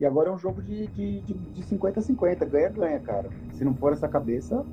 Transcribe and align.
E 0.00 0.06
agora 0.06 0.30
é 0.30 0.32
um 0.32 0.38
jogo 0.38 0.62
de 0.62 0.86
50 0.86 1.26
de, 1.26 1.34
de 1.34 1.62
50 1.62 2.00
50, 2.00 2.44
ganha-ganha, 2.46 2.98
cara. 3.00 3.28
Se 3.52 3.62
não 3.62 3.74
for 3.74 3.92
essa 3.92 4.08
cabeça, 4.08 4.64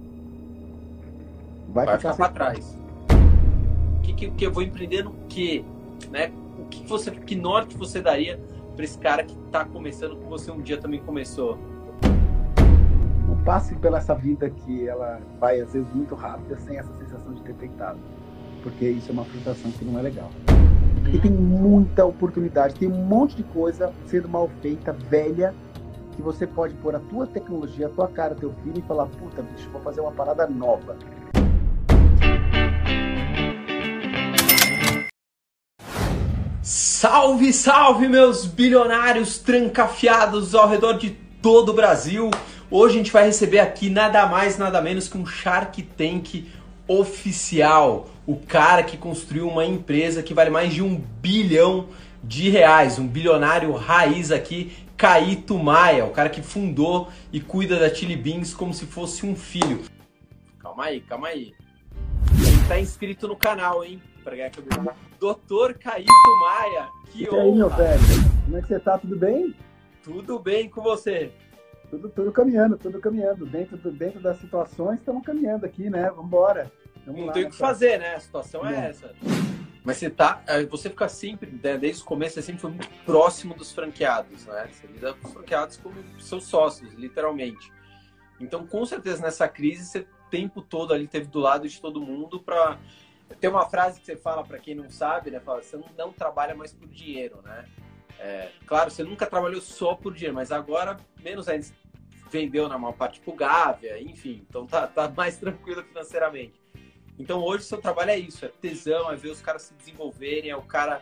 vai, 1.67 1.85
vai 1.85 1.97
ficar, 1.97 2.13
ficar 2.13 2.29
para 2.29 2.33
trás. 2.33 2.77
Que, 4.01 4.13
que, 4.13 4.31
que 4.31 4.45
eu 4.45 4.53
vou 4.53 4.63
empreender 4.63 5.03
no 5.03 5.13
quê? 5.27 5.65
Né? 6.09 6.31
O 6.57 6.63
que, 6.69 6.87
você, 6.87 7.11
que 7.11 7.35
norte 7.35 7.75
você 7.75 8.01
daria 8.01 8.39
para 8.73 8.85
esse 8.85 8.97
cara 8.97 9.21
que 9.21 9.35
está 9.45 9.65
começando, 9.65 10.15
que 10.15 10.29
você 10.29 10.49
um 10.49 10.61
dia 10.61 10.77
também 10.77 11.01
começou? 11.01 11.57
Não 13.27 13.35
passe 13.43 13.75
pela 13.75 13.97
essa 13.97 14.15
vida 14.15 14.49
que 14.49 14.87
ela 14.87 15.19
vai 15.41 15.59
às 15.59 15.73
vezes 15.73 15.93
muito 15.93 16.15
rápida 16.15 16.55
sem 16.59 16.77
essa 16.77 16.93
sensação 16.99 17.33
de 17.33 17.41
ter 17.41 17.53
tentado, 17.55 17.99
porque 18.63 18.87
isso 18.87 19.09
é 19.09 19.13
uma 19.13 19.25
frustração 19.25 19.71
que 19.71 19.83
não 19.83 19.99
é 19.99 20.03
legal. 20.03 20.31
E 21.13 21.17
tem 21.19 21.31
muita 21.31 22.03
oportunidade, 22.05 22.75
tem 22.75 22.89
um 22.89 23.05
monte 23.05 23.37
de 23.37 23.43
coisa 23.43 23.93
sendo 24.07 24.27
mal 24.27 24.49
feita, 24.61 24.91
velha, 24.91 25.55
que 26.13 26.21
você 26.21 26.45
pode 26.45 26.73
pôr 26.75 26.95
a 26.95 26.99
tua 26.99 27.25
tecnologia, 27.25 27.87
a 27.87 27.89
tua 27.89 28.09
cara, 28.09 28.35
teu 28.35 28.53
filho 28.61 28.79
e 28.79 28.81
falar, 28.81 29.05
puta, 29.05 29.41
bicho, 29.41 29.69
vou 29.69 29.81
fazer 29.81 30.01
uma 30.01 30.11
parada 30.11 30.45
nova. 30.47 30.97
Salve, 36.61 37.53
salve, 37.53 38.09
meus 38.09 38.45
bilionários 38.45 39.37
trancafiados 39.37 40.53
ao 40.53 40.67
redor 40.67 40.97
de 40.97 41.11
todo 41.41 41.69
o 41.69 41.73
Brasil. 41.73 42.29
Hoje 42.69 42.95
a 42.95 42.97
gente 42.97 43.13
vai 43.13 43.23
receber 43.23 43.59
aqui 43.59 43.89
nada 43.89 44.25
mais, 44.25 44.57
nada 44.57 44.81
menos 44.81 45.07
que 45.07 45.17
um 45.17 45.25
Shark 45.25 45.81
Tank 45.83 46.51
oficial. 46.87 48.09
O 48.25 48.35
cara 48.35 48.83
que 48.83 48.97
construiu 48.97 49.47
uma 49.47 49.65
empresa 49.65 50.23
que 50.23 50.33
vale 50.33 50.49
mais 50.49 50.73
de 50.73 50.81
um 50.81 50.95
bilhão 51.21 51.89
de 52.23 52.49
reais. 52.49 52.99
Um 52.99 53.07
bilionário 53.07 53.71
raiz 53.73 54.31
aqui, 54.31 54.75
Caíto 54.95 55.57
Maia. 55.57 56.05
O 56.05 56.11
cara 56.11 56.29
que 56.29 56.41
fundou 56.41 57.09
e 57.31 57.39
cuida 57.39 57.79
da 57.79 57.93
Chili 57.93 58.15
Beans 58.15 58.53
como 58.53 58.73
se 58.73 58.85
fosse 58.85 59.25
um 59.25 59.35
filho. 59.35 59.81
Calma 60.59 60.85
aí, 60.85 61.01
calma 61.01 61.27
aí. 61.29 61.53
Ele 62.33 62.67
tá 62.67 62.79
inscrito 62.79 63.27
no 63.27 63.35
canal, 63.35 63.83
hein? 63.83 64.01
Doutor 65.19 65.73
Caíto 65.75 66.11
Maia. 66.41 66.89
Que 67.11 67.23
e 67.23 67.27
aí, 67.27 67.51
meu 67.51 67.69
velho? 67.69 68.01
Como 68.43 68.57
é 68.57 68.61
que 68.61 68.67
você 68.67 68.79
tá? 68.79 68.97
Tudo 68.97 69.17
bem? 69.17 69.55
Tudo 70.03 70.39
bem 70.39 70.69
com 70.69 70.81
você? 70.81 71.31
Tudo, 71.89 72.09
tudo 72.09 72.31
caminhando, 72.31 72.77
tudo 72.77 72.99
caminhando. 72.99 73.45
Dentro, 73.45 73.77
dentro 73.91 74.19
das 74.19 74.39
situações, 74.39 74.99
estamos 74.99 75.25
caminhando 75.25 75.65
aqui, 75.65 75.89
né? 75.89 76.09
Vamos 76.09 76.25
embora. 76.25 76.71
Não 77.05 77.31
tem 77.31 77.45
o 77.45 77.49
que 77.49 77.57
fazer, 77.57 77.97
né? 77.99 78.15
A 78.15 78.19
situação 78.19 78.65
é 78.67 78.73
é 78.73 78.89
essa. 78.89 79.13
Mas 79.83 79.97
você 79.97 80.09
tá. 80.09 80.43
É, 80.45 80.65
você 80.65 80.89
fica 80.89 81.07
sempre, 81.07 81.49
né, 81.63 81.77
desde 81.77 82.01
o 82.01 82.05
começo, 82.05 82.35
você 82.35 82.41
sempre 82.41 82.59
foi 82.59 82.71
muito 82.71 82.89
próximo 83.05 83.53
dos 83.53 83.71
franqueados, 83.71 84.45
né? 84.45 84.67
Você 84.69 84.87
lida 84.87 85.13
com 85.13 85.27
os 85.27 85.33
franqueados 85.33 85.77
como 85.77 85.95
seus 86.19 86.45
sócios, 86.45 86.93
literalmente. 86.95 87.71
Então, 88.37 88.67
com 88.67 88.85
certeza, 88.85 89.21
nessa 89.21 89.47
crise, 89.47 89.85
você 89.85 89.99
o 90.27 90.29
tempo 90.29 90.61
todo 90.61 90.93
ali 90.93 91.07
teve 91.07 91.27
do 91.27 91.39
lado 91.39 91.69
de 91.69 91.79
todo 91.79 92.01
mundo 92.01 92.41
para 92.41 92.77
tem 93.39 93.49
uma 93.49 93.65
frase 93.69 93.99
que 93.99 94.05
você 94.05 94.15
fala 94.15 94.43
para 94.43 94.57
quem 94.57 94.75
não 94.75 94.89
sabe, 94.89 95.31
né? 95.31 95.39
Fala, 95.39 95.61
você 95.61 95.77
não, 95.77 95.85
não 95.97 96.13
trabalha 96.13 96.55
mais 96.55 96.73
por 96.73 96.87
dinheiro, 96.87 97.41
né? 97.43 97.65
É, 98.19 98.49
claro, 98.65 98.89
você 98.89 99.03
nunca 99.03 99.25
trabalhou 99.25 99.61
só 99.61 99.95
por 99.95 100.13
dinheiro, 100.13 100.35
mas 100.35 100.51
agora, 100.51 100.97
menos 101.21 101.47
ainda, 101.47 101.67
vendeu 102.31 102.67
na 102.67 102.77
maior 102.77 102.93
parte 102.93 103.19
pro 103.19 103.33
Gávea, 103.33 104.01
enfim, 104.01 104.45
então 104.49 104.65
tá, 104.65 104.87
tá 104.87 105.09
mais 105.09 105.37
tranquilo 105.39 105.83
financeiramente. 105.83 106.53
Então 107.17 107.41
hoje 107.41 107.63
o 107.63 107.67
seu 107.67 107.79
trabalho 107.79 108.11
é 108.11 108.17
isso, 108.17 108.45
é 108.45 108.49
tesão, 108.49 109.11
é 109.11 109.15
ver 109.15 109.29
os 109.29 109.41
caras 109.41 109.63
se 109.63 109.73
desenvolverem, 109.73 110.51
é 110.51 110.55
o 110.55 110.61
cara 110.61 111.01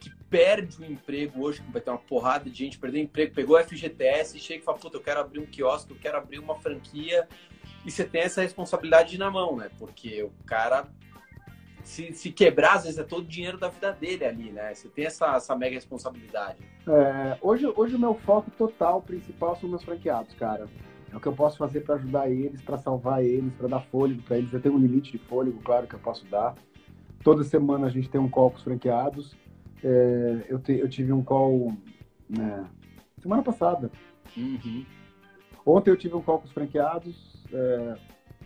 que 0.00 0.10
perde 0.28 0.80
o 0.80 0.84
emprego 0.84 1.44
hoje, 1.44 1.62
que 1.62 1.70
vai 1.70 1.80
ter 1.80 1.90
uma 1.90 1.98
porrada 1.98 2.50
de 2.50 2.56
gente 2.56 2.78
perdendo 2.78 3.04
emprego, 3.04 3.34
pegou 3.34 3.56
o 3.56 3.62
FGTS 3.62 4.38
chega 4.40 4.60
e 4.60 4.64
fala, 4.64 4.78
puta, 4.78 4.96
eu 4.96 5.02
quero 5.02 5.20
abrir 5.20 5.40
um 5.40 5.46
quiosque, 5.46 5.92
eu 5.92 5.98
quero 5.98 6.16
abrir 6.16 6.38
uma 6.38 6.56
franquia, 6.56 7.28
e 7.84 7.90
você 7.90 8.04
tem 8.04 8.22
essa 8.22 8.42
responsabilidade 8.42 9.18
na 9.18 9.30
mão, 9.30 9.56
né? 9.56 9.70
Porque 9.78 10.22
o 10.22 10.32
cara 10.46 10.88
se, 11.82 12.12
se 12.12 12.30
quebrar, 12.30 12.74
às 12.74 12.84
vezes 12.84 12.98
é 12.98 13.04
todo 13.04 13.24
o 13.24 13.28
dinheiro 13.28 13.58
da 13.58 13.68
vida 13.68 13.92
dele 13.92 14.24
ali, 14.24 14.50
né? 14.50 14.74
Você 14.74 14.88
tem 14.88 15.06
essa, 15.06 15.36
essa 15.36 15.56
mega 15.56 15.74
responsabilidade. 15.74 16.58
É, 16.86 17.36
hoje, 17.40 17.66
hoje 17.76 17.96
o 17.96 17.98
meu 17.98 18.14
foco 18.14 18.50
total, 18.52 19.02
principal, 19.02 19.56
são 19.56 19.68
meus 19.68 19.82
franqueados, 19.82 20.34
cara. 20.34 20.68
É 21.12 21.16
o 21.16 21.20
que 21.20 21.28
eu 21.28 21.32
posso 21.32 21.58
fazer 21.58 21.80
para 21.80 21.96
ajudar 21.96 22.30
eles, 22.30 22.62
para 22.62 22.78
salvar 22.78 23.22
eles, 23.22 23.52
para 23.54 23.68
dar 23.68 23.80
fôlego 23.80 24.22
para 24.22 24.38
eles. 24.38 24.52
Eu 24.52 24.60
tenho 24.60 24.74
um 24.74 24.78
limite 24.78 25.12
de 25.12 25.18
fôlego, 25.18 25.60
claro, 25.62 25.86
que 25.86 25.94
eu 25.94 26.00
posso 26.00 26.24
dar. 26.26 26.54
Toda 27.22 27.44
semana 27.44 27.86
a 27.86 27.90
gente 27.90 28.08
tem 28.08 28.20
um 28.20 28.30
call 28.30 28.50
com 28.50 28.56
os 28.56 28.62
franqueados. 28.62 29.36
É, 29.84 30.46
eu, 30.48 30.58
te, 30.58 30.72
eu 30.72 30.88
tive 30.88 31.12
um 31.12 31.22
call 31.22 31.76
né, 32.28 32.64
semana 33.20 33.42
passada. 33.42 33.90
Uhum. 34.36 34.86
Ontem 35.66 35.90
eu 35.90 35.96
tive 35.96 36.14
um 36.14 36.22
call 36.22 36.38
com 36.38 36.46
os 36.46 36.52
franqueados. 36.52 37.44
É, 37.52 37.94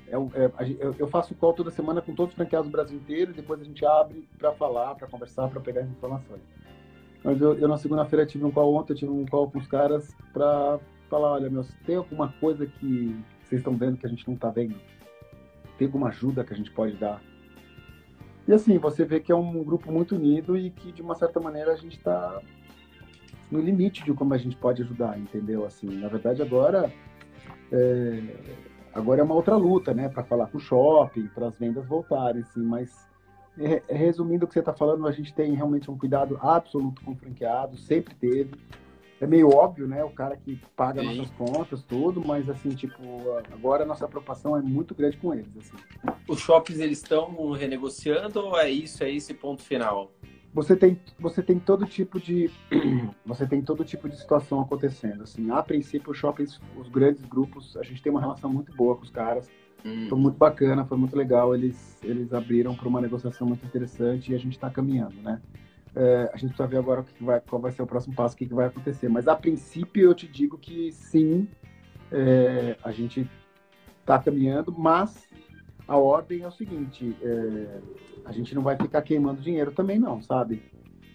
é, 0.08 0.16
é, 0.16 0.94
eu 0.98 1.08
faço 1.08 1.34
call 1.34 1.52
toda 1.52 1.70
semana 1.70 2.00
com 2.00 2.14
todos 2.14 2.32
os 2.32 2.36
franqueados 2.36 2.68
do 2.68 2.72
Brasil 2.72 2.96
inteiro 2.96 3.32
e 3.32 3.34
depois 3.34 3.60
a 3.60 3.64
gente 3.64 3.84
abre 3.84 4.28
para 4.38 4.52
falar, 4.52 4.94
para 4.94 5.06
conversar, 5.08 5.48
para 5.48 5.60
pegar 5.60 5.82
as 5.82 5.88
informações. 5.88 6.40
Mas 7.24 7.40
eu, 7.40 7.58
eu 7.58 7.66
na 7.66 7.76
segunda-feira 7.76 8.24
tive 8.24 8.44
um 8.44 8.50
call 8.50 8.74
ontem, 8.74 8.94
tive 8.94 9.10
um 9.10 9.26
call 9.26 9.50
com 9.50 9.58
os 9.58 9.66
caras 9.66 10.14
para 10.32 10.78
falar, 11.08 11.32
olha, 11.32 11.50
meus, 11.50 11.68
tem 11.84 11.96
alguma 11.96 12.32
coisa 12.40 12.66
que 12.66 13.16
vocês 13.42 13.60
estão 13.60 13.76
vendo 13.76 13.96
que 13.96 14.06
a 14.06 14.08
gente 14.08 14.26
não 14.26 14.34
está 14.34 14.48
vendo? 14.48 14.76
Tem 15.78 15.86
alguma 15.86 16.08
ajuda 16.08 16.44
que 16.44 16.52
a 16.52 16.56
gente 16.56 16.70
pode 16.70 16.96
dar? 16.96 17.20
E 18.46 18.52
assim, 18.52 18.78
você 18.78 19.04
vê 19.04 19.18
que 19.18 19.32
é 19.32 19.34
um 19.34 19.64
grupo 19.64 19.90
muito 19.90 20.14
unido 20.14 20.56
e 20.56 20.70
que 20.70 20.92
de 20.92 21.02
uma 21.02 21.16
certa 21.16 21.40
maneira 21.40 21.72
a 21.72 21.76
gente 21.76 21.96
está 21.96 22.40
no 23.50 23.60
limite 23.60 24.04
de 24.04 24.12
como 24.12 24.32
a 24.34 24.38
gente 24.38 24.56
pode 24.56 24.82
ajudar, 24.82 25.18
entendeu? 25.18 25.64
Assim, 25.64 25.88
na 25.88 26.08
verdade 26.08 26.42
agora 26.42 26.92
é, 27.72 28.22
Agora 28.96 29.20
é 29.20 29.24
uma 29.24 29.34
outra 29.34 29.56
luta, 29.56 29.92
né, 29.92 30.08
para 30.08 30.24
falar 30.24 30.46
com 30.46 30.56
o 30.56 30.60
shopping, 30.60 31.26
para 31.28 31.48
as 31.48 31.58
vendas 31.58 31.86
voltarem, 31.86 32.42
sim, 32.44 32.62
mas 32.62 33.06
é, 33.58 33.82
resumindo 33.88 34.44
o 34.44 34.48
que 34.48 34.54
você 34.54 34.60
está 34.60 34.72
falando, 34.72 35.06
a 35.06 35.12
gente 35.12 35.34
tem 35.34 35.54
realmente 35.54 35.90
um 35.90 35.98
cuidado 35.98 36.38
absoluto 36.40 37.02
com 37.02 37.12
o 37.12 37.16
franqueado, 37.16 37.76
sempre 37.76 38.14
teve. 38.14 38.52
É 39.20 39.26
meio 39.26 39.48
óbvio, 39.48 39.86
né, 39.86 40.04
o 40.04 40.10
cara 40.10 40.36
que 40.36 40.60
paga 40.74 41.00
sim. 41.00 41.06
nossas 41.06 41.30
contas, 41.32 41.82
tudo, 41.82 42.22
mas 42.24 42.48
assim, 42.48 42.70
tipo, 42.70 43.02
agora 43.52 43.82
a 43.82 43.86
nossa 43.86 44.08
preocupação 44.08 44.56
é 44.56 44.62
muito 44.62 44.94
grande 44.94 45.16
com 45.18 45.32
eles, 45.32 45.54
assim. 45.58 45.76
Os 46.28 46.40
shoppings, 46.40 46.80
eles 46.80 46.98
estão 46.98 47.50
renegociando 47.52 48.40
ou 48.40 48.58
é 48.58 48.70
isso, 48.70 49.04
é 49.04 49.10
esse 49.10 49.32
ponto 49.32 49.62
final? 49.62 50.10
Você 50.56 50.74
tem 50.74 50.98
você 51.20 51.42
tem 51.42 51.58
todo 51.58 51.84
tipo 51.84 52.18
de 52.18 52.50
você 53.26 53.46
tem 53.46 53.60
todo 53.60 53.84
tipo 53.84 54.08
de 54.08 54.16
situação 54.16 54.58
acontecendo 54.58 55.22
assim. 55.22 55.50
A 55.50 55.62
princípio 55.62 56.12
os 56.12 56.16
shoppings 56.16 56.58
os 56.78 56.88
grandes 56.88 57.22
grupos 57.26 57.76
a 57.76 57.82
gente 57.82 58.02
tem 58.02 58.10
uma 58.10 58.22
relação 58.22 58.50
muito 58.50 58.74
boa 58.74 58.96
com 58.96 59.02
os 59.02 59.10
caras. 59.10 59.50
Hum. 59.84 60.06
foi 60.08 60.18
muito 60.18 60.38
bacana 60.38 60.86
foi 60.86 60.96
muito 60.96 61.14
legal. 61.14 61.54
Eles 61.54 61.98
eles 62.02 62.32
abriram 62.32 62.74
para 62.74 62.88
uma 62.88 63.02
negociação 63.02 63.46
muito 63.46 63.66
interessante 63.66 64.32
e 64.32 64.34
a 64.34 64.38
gente 64.38 64.52
está 64.52 64.70
caminhando 64.70 65.20
né? 65.20 65.42
É, 65.94 66.30
a 66.32 66.36
gente 66.38 66.48
precisa 66.48 66.66
ver 66.66 66.78
agora 66.78 67.02
o 67.02 67.04
que 67.04 67.22
vai 67.22 67.38
qual 67.40 67.60
vai 67.60 67.72
ser 67.72 67.82
o 67.82 67.86
próximo 67.86 68.14
passo 68.14 68.34
o 68.34 68.38
que, 68.38 68.46
que 68.46 68.54
vai 68.54 68.66
acontecer. 68.66 69.10
Mas 69.10 69.28
a 69.28 69.36
princípio 69.36 70.04
eu 70.04 70.14
te 70.14 70.26
digo 70.26 70.56
que 70.56 70.90
sim 70.90 71.46
é, 72.10 72.78
a 72.82 72.92
gente 72.92 73.28
está 74.00 74.18
caminhando 74.18 74.74
mas 74.76 75.28
a 75.86 75.96
ordem 75.96 76.42
é 76.42 76.48
o 76.48 76.52
seguinte 76.52 77.16
é, 77.22 77.80
a 78.24 78.32
gente 78.32 78.54
não 78.54 78.62
vai 78.62 78.76
ficar 78.76 79.02
queimando 79.02 79.40
dinheiro 79.40 79.72
também 79.72 79.98
não, 79.98 80.20
sabe? 80.20 80.62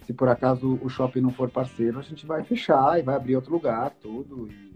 Se 0.03 0.13
por 0.13 0.27
acaso 0.27 0.79
o 0.81 0.89
shopping 0.89 1.21
não 1.21 1.31
for 1.31 1.49
parceiro, 1.49 1.99
a 1.99 2.01
gente 2.01 2.25
vai 2.25 2.43
fechar 2.43 2.99
e 2.99 3.03
vai 3.03 3.15
abrir 3.15 3.35
outro 3.35 3.51
lugar, 3.51 3.91
tudo. 4.01 4.47
E... 4.51 4.71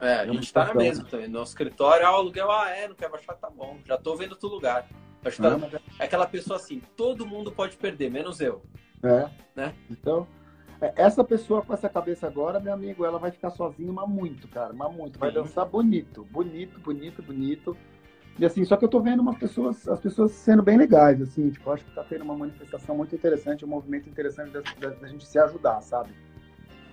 É, 0.00 0.14
a 0.14 0.26
gente 0.26 0.52
tá 0.52 0.66
na 0.66 0.74
mesma 0.74 1.04
também. 1.04 1.28
No 1.28 1.42
escritório, 1.42 2.04
ah, 2.04 2.12
o 2.12 2.16
aluguel, 2.16 2.50
ah, 2.50 2.68
é, 2.70 2.88
não 2.88 2.94
quer 2.96 3.08
baixar, 3.08 3.34
tá 3.34 3.48
bom. 3.48 3.78
Já 3.86 3.96
tô 3.96 4.16
vendo 4.16 4.32
outro 4.32 4.48
lugar. 4.48 4.88
Acho 5.24 5.36
que 5.36 5.42
tá... 5.42 5.80
É 6.00 6.04
aquela 6.04 6.26
pessoa 6.26 6.56
assim, 6.56 6.82
todo 6.96 7.24
mundo 7.24 7.52
pode 7.52 7.76
perder, 7.76 8.10
menos 8.10 8.40
eu. 8.40 8.62
É. 9.04 9.30
Né? 9.54 9.72
Então, 9.88 10.26
é, 10.80 10.92
essa 10.96 11.22
pessoa 11.22 11.62
com 11.62 11.72
essa 11.72 11.88
cabeça 11.88 12.26
agora, 12.26 12.58
meu 12.58 12.72
amigo, 12.72 13.04
ela 13.04 13.18
vai 13.18 13.30
ficar 13.30 13.50
sozinha, 13.50 13.92
mas 13.92 14.08
muito, 14.08 14.48
cara, 14.48 14.72
mas 14.72 14.92
muito. 14.92 15.16
Vai 15.16 15.30
Sim. 15.30 15.36
dançar 15.36 15.64
bonito, 15.64 16.24
bonito, 16.24 16.80
bonito, 16.80 17.22
bonito. 17.22 17.76
E 18.38 18.44
assim, 18.44 18.64
só 18.64 18.76
que 18.76 18.84
eu 18.84 18.88
tô 18.88 19.00
vendo 19.00 19.20
uma 19.20 19.34
pessoas, 19.34 19.86
as 19.86 20.00
pessoas 20.00 20.32
sendo 20.32 20.62
bem 20.62 20.78
legais, 20.78 21.20
assim, 21.20 21.50
tipo, 21.50 21.70
acho 21.70 21.84
que 21.84 21.94
tá 21.94 22.02
tendo 22.02 22.24
uma 22.24 22.36
manifestação 22.36 22.96
muito 22.96 23.14
interessante, 23.14 23.64
um 23.64 23.68
movimento 23.68 24.08
interessante 24.08 24.50
da, 24.52 24.60
da, 24.80 24.94
da, 24.94 25.06
gente 25.06 25.26
se 25.26 25.38
ajudar, 25.38 25.80
sabe? 25.82 26.10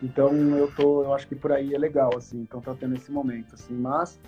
Então 0.04 0.34
eu 0.58 0.70
tô, 0.72 1.04
eu 1.04 1.14
acho 1.14 1.28
que 1.28 1.36
por 1.36 1.52
aí 1.52 1.74
é 1.74 1.78
legal, 1.78 2.12
assim, 2.18 2.42
então 2.42 2.60
tá 2.60 2.76
tendo 2.76 2.96
esse 2.96 3.12
momento, 3.12 3.56
assim, 3.56 3.74
mas 3.74 4.20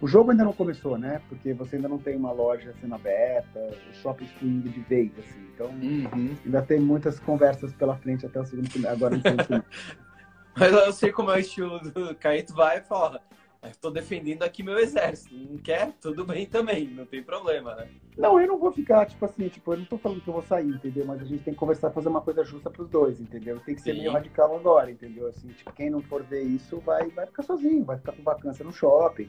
o 0.00 0.06
jogo 0.06 0.30
ainda 0.30 0.44
não 0.44 0.52
começou, 0.52 0.96
né? 0.96 1.20
Porque 1.28 1.52
você 1.52 1.74
ainda 1.74 1.88
não 1.88 1.98
tem 1.98 2.16
uma 2.16 2.30
loja 2.30 2.72
sendo 2.80 2.94
aberta, 2.94 3.58
o 3.90 3.94
shopping 3.94 4.26
fluindo 4.38 4.68
de 4.68 4.80
vez, 4.80 5.10
assim, 5.18 5.40
então 5.52 5.66
uhum. 5.66 6.36
ainda 6.44 6.62
tem 6.62 6.78
muitas 6.78 7.18
conversas 7.18 7.72
pela 7.72 7.96
frente 7.96 8.24
até 8.24 8.40
o 8.40 8.44
segundo 8.44 8.86
agora 8.86 9.16
no 9.16 9.22
segundo 9.22 9.64
Mas 10.56 10.72
eu 10.72 10.92
sei 10.92 11.12
como 11.12 11.30
é 11.30 11.36
o 11.36 11.38
estilo 11.38 11.78
do 11.78 12.14
Caíto 12.16 12.52
vai 12.52 12.78
e 12.78 12.82
fala, 12.82 13.20
Estou 13.62 13.90
defendendo 13.90 14.44
aqui 14.44 14.62
meu 14.62 14.78
exército. 14.78 15.34
Não 15.34 15.58
quer? 15.58 15.92
Tudo 16.00 16.24
bem 16.24 16.46
também, 16.46 16.86
não 16.88 17.04
tem 17.04 17.22
problema, 17.22 17.74
né? 17.74 17.88
Não, 18.16 18.40
eu 18.40 18.46
não 18.46 18.58
vou 18.58 18.70
ficar, 18.70 19.04
tipo 19.06 19.24
assim, 19.24 19.48
tipo, 19.48 19.72
eu 19.72 19.78
não 19.78 19.84
tô 19.84 19.98
falando 19.98 20.20
que 20.20 20.28
eu 20.28 20.34
vou 20.34 20.42
sair, 20.42 20.68
entendeu? 20.68 21.04
Mas 21.04 21.20
a 21.20 21.24
gente 21.24 21.42
tem 21.42 21.54
que 21.54 21.58
conversar, 21.58 21.90
fazer 21.90 22.08
uma 22.08 22.20
coisa 22.20 22.44
justa 22.44 22.70
pros 22.70 22.88
dois, 22.88 23.20
entendeu? 23.20 23.58
Tem 23.60 23.74
que 23.74 23.80
ser 23.80 23.92
Sim. 23.92 24.00
meio 24.00 24.12
radical 24.12 24.56
agora, 24.56 24.90
entendeu? 24.90 25.26
Assim, 25.26 25.48
tipo, 25.48 25.72
quem 25.72 25.90
não 25.90 26.00
for 26.00 26.22
ver 26.22 26.42
isso 26.42 26.78
vai, 26.78 27.08
vai 27.08 27.26
ficar 27.26 27.42
sozinho, 27.42 27.84
vai 27.84 27.96
ficar 27.98 28.12
com 28.12 28.22
vacância 28.22 28.64
no 28.64 28.72
shopping. 28.72 29.28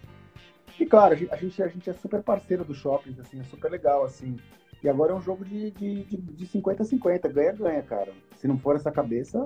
E 0.80 0.86
claro, 0.86 1.14
a 1.32 1.36
gente, 1.36 1.64
a 1.64 1.68
gente 1.68 1.90
é 1.90 1.94
super 1.94 2.22
parceiro 2.22 2.64
dos 2.64 2.78
shoppings, 2.78 3.20
assim, 3.20 3.40
é 3.40 3.44
super 3.44 3.72
legal, 3.72 4.04
assim. 4.04 4.38
E 4.82 4.88
agora 4.88 5.12
é 5.12 5.16
um 5.16 5.22
jogo 5.22 5.44
de, 5.44 5.72
de, 5.72 6.04
de 6.04 6.48
50-50, 6.48 7.32
ganha-ganha, 7.32 7.82
cara. 7.84 8.14
Se 8.38 8.48
não 8.48 8.58
for 8.58 8.76
essa 8.76 8.92
cabeça, 8.92 9.44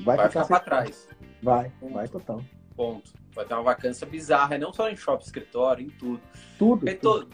vai, 0.00 0.16
vai 0.16 0.28
ficar, 0.28 0.42
ficar 0.42 0.46
pra 0.46 0.60
trás. 0.60 1.08
Vai, 1.42 1.70
vai 1.80 2.08
total. 2.08 2.42
Ponto. 2.76 3.12
Vai 3.32 3.44
ter 3.44 3.54
uma 3.54 3.62
vacância 3.62 4.06
bizarra, 4.06 4.58
não 4.58 4.72
só 4.72 4.88
em 4.88 4.96
shopping, 4.96 5.24
escritório, 5.24 5.86
em 5.86 5.90
tudo. 5.90 6.20
Tudo. 6.58 6.86
tudo. 6.86 6.98
Todo, 7.00 7.28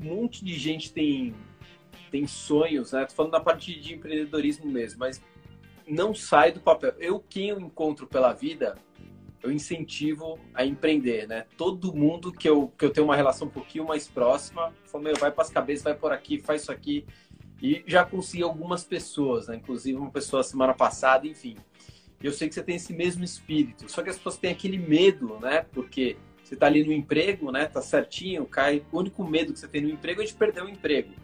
um 0.00 0.14
monte 0.14 0.44
de 0.44 0.58
gente 0.58 0.92
tem, 0.92 1.34
tem 2.10 2.26
sonhos, 2.26 2.92
né? 2.92 3.04
Tô 3.04 3.14
falando 3.14 3.32
da 3.32 3.40
parte 3.40 3.78
de 3.78 3.94
empreendedorismo 3.94 4.66
mesmo, 4.70 5.00
mas 5.00 5.22
não 5.86 6.14
sai 6.14 6.52
do 6.52 6.60
papel. 6.60 6.94
Eu, 6.98 7.20
quem 7.20 7.50
eu 7.50 7.60
encontro 7.60 8.06
pela 8.06 8.32
vida, 8.32 8.78
eu 9.42 9.50
incentivo 9.52 10.38
a 10.54 10.64
empreender, 10.64 11.26
né? 11.28 11.46
Todo 11.56 11.94
mundo 11.94 12.32
que 12.32 12.48
eu, 12.48 12.68
que 12.78 12.84
eu 12.84 12.90
tenho 12.90 13.06
uma 13.06 13.16
relação 13.16 13.48
um 13.48 13.50
pouquinho 13.50 13.86
mais 13.86 14.08
próxima, 14.08 14.72
falo, 14.84 15.04
meu, 15.04 15.14
vai 15.16 15.30
para 15.30 15.42
as 15.42 15.50
cabeças, 15.50 15.84
vai 15.84 15.94
por 15.94 16.12
aqui, 16.12 16.38
faz 16.38 16.62
isso 16.62 16.72
aqui. 16.72 17.06
E 17.62 17.84
já 17.86 18.04
consegui 18.04 18.42
algumas 18.42 18.84
pessoas, 18.84 19.48
né? 19.48 19.56
Inclusive 19.56 19.98
uma 19.98 20.10
pessoa 20.10 20.42
semana 20.42 20.72
passada, 20.72 21.26
enfim. 21.26 21.56
Eu 22.22 22.32
sei 22.32 22.48
que 22.48 22.54
você 22.54 22.62
tem 22.62 22.76
esse 22.76 22.92
mesmo 22.92 23.24
espírito, 23.24 23.90
só 23.90 24.02
que 24.02 24.10
as 24.10 24.16
pessoas 24.16 24.36
têm 24.36 24.50
aquele 24.50 24.76
medo, 24.76 25.38
né? 25.40 25.64
Porque 25.72 26.18
você 26.42 26.54
está 26.54 26.66
ali 26.66 26.84
no 26.84 26.92
emprego, 26.92 27.50
né? 27.50 27.66
Tá 27.66 27.80
certinho, 27.80 28.44
cai. 28.44 28.84
O 28.92 28.98
único 28.98 29.24
medo 29.24 29.52
que 29.52 29.58
você 29.58 29.68
tem 29.68 29.80
no 29.80 29.88
emprego 29.88 30.20
é 30.20 30.24
de 30.24 30.34
perder 30.34 30.62
o 30.62 30.68
emprego. 30.68 31.14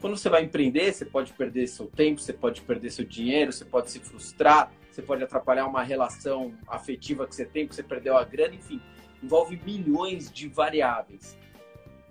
Quando 0.00 0.16
você 0.16 0.30
vai 0.30 0.44
empreender, 0.44 0.92
você 0.92 1.04
pode 1.04 1.34
perder 1.34 1.66
seu 1.66 1.86
tempo, 1.86 2.22
você 2.22 2.32
pode 2.32 2.62
perder 2.62 2.90
seu 2.90 3.04
dinheiro, 3.04 3.52
você 3.52 3.66
pode 3.66 3.90
se 3.90 4.00
frustrar, 4.00 4.72
você 4.90 5.02
pode 5.02 5.22
atrapalhar 5.22 5.66
uma 5.66 5.82
relação 5.82 6.54
afetiva 6.66 7.26
que 7.26 7.34
você 7.34 7.44
tem, 7.44 7.66
porque 7.66 7.76
você 7.76 7.82
perdeu 7.82 8.16
a 8.16 8.24
grana, 8.24 8.54
enfim, 8.54 8.80
envolve 9.22 9.60
milhões 9.62 10.32
de 10.32 10.48
variáveis. 10.48 11.36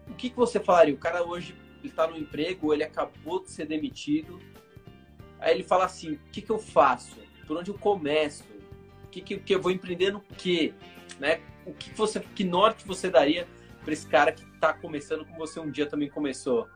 O 0.08 0.14
que, 0.14 0.30
que 0.30 0.36
você 0.36 0.60
falaria? 0.60 0.94
O 0.94 0.98
cara 0.98 1.24
hoje 1.24 1.56
está 1.84 2.06
no 2.06 2.16
emprego, 2.16 2.74
ele 2.74 2.84
acabou 2.84 3.42
de 3.42 3.50
ser 3.50 3.66
demitido, 3.66 4.40
aí 5.40 5.56
ele 5.56 5.64
fala 5.64 5.86
assim: 5.86 6.14
o 6.14 6.20
que, 6.32 6.44
que 6.44 6.52
eu 6.52 6.60
faço? 6.60 7.18
Por 7.50 7.58
onde 7.58 7.72
eu 7.72 7.78
começo? 7.80 8.44
O 9.06 9.08
que, 9.08 9.22
que, 9.22 9.40
que 9.40 9.56
eu 9.56 9.60
vou 9.60 9.72
empreender 9.72 10.12
no 10.12 10.22
quê? 10.22 10.72
Né? 11.20 11.42
O 11.66 11.74
que 11.74 11.92
você, 11.96 12.20
que 12.20 12.44
norte 12.44 12.86
você 12.86 13.10
daria 13.10 13.48
para 13.84 13.92
esse 13.92 14.06
cara 14.06 14.32
que 14.32 14.44
está 14.44 14.72
começando 14.72 15.26
como 15.26 15.40
você 15.40 15.60
um 15.60 15.72
dia 15.72 15.88
também 15.88 16.08
começou? 16.08 16.68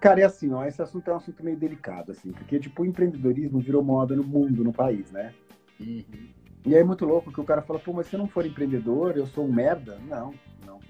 Cara, 0.00 0.22
é 0.22 0.24
assim, 0.24 0.52
ó, 0.52 0.64
esse 0.64 0.82
assunto 0.82 1.08
é 1.08 1.14
um 1.14 1.18
assunto 1.18 1.44
meio 1.44 1.56
delicado, 1.56 2.10
assim, 2.10 2.32
porque, 2.32 2.58
tipo, 2.58 2.82
o 2.82 2.84
empreendedorismo 2.84 3.60
virou 3.60 3.84
moda 3.84 4.16
no 4.16 4.24
mundo, 4.24 4.64
no 4.64 4.72
país, 4.72 5.12
né? 5.12 5.32
Uhum. 5.78 6.28
E 6.66 6.74
aí 6.74 6.80
é 6.80 6.84
muito 6.84 7.04
louco 7.04 7.32
que 7.32 7.40
o 7.40 7.44
cara 7.44 7.62
fala, 7.62 7.78
pô, 7.78 7.92
mas 7.92 8.08
se 8.08 8.16
eu 8.16 8.18
não 8.18 8.26
for 8.26 8.44
empreendedor, 8.44 9.16
eu 9.16 9.28
sou 9.28 9.46
um 9.46 9.52
merda? 9.52 10.00
Não, 10.08 10.34
não. 10.66 10.80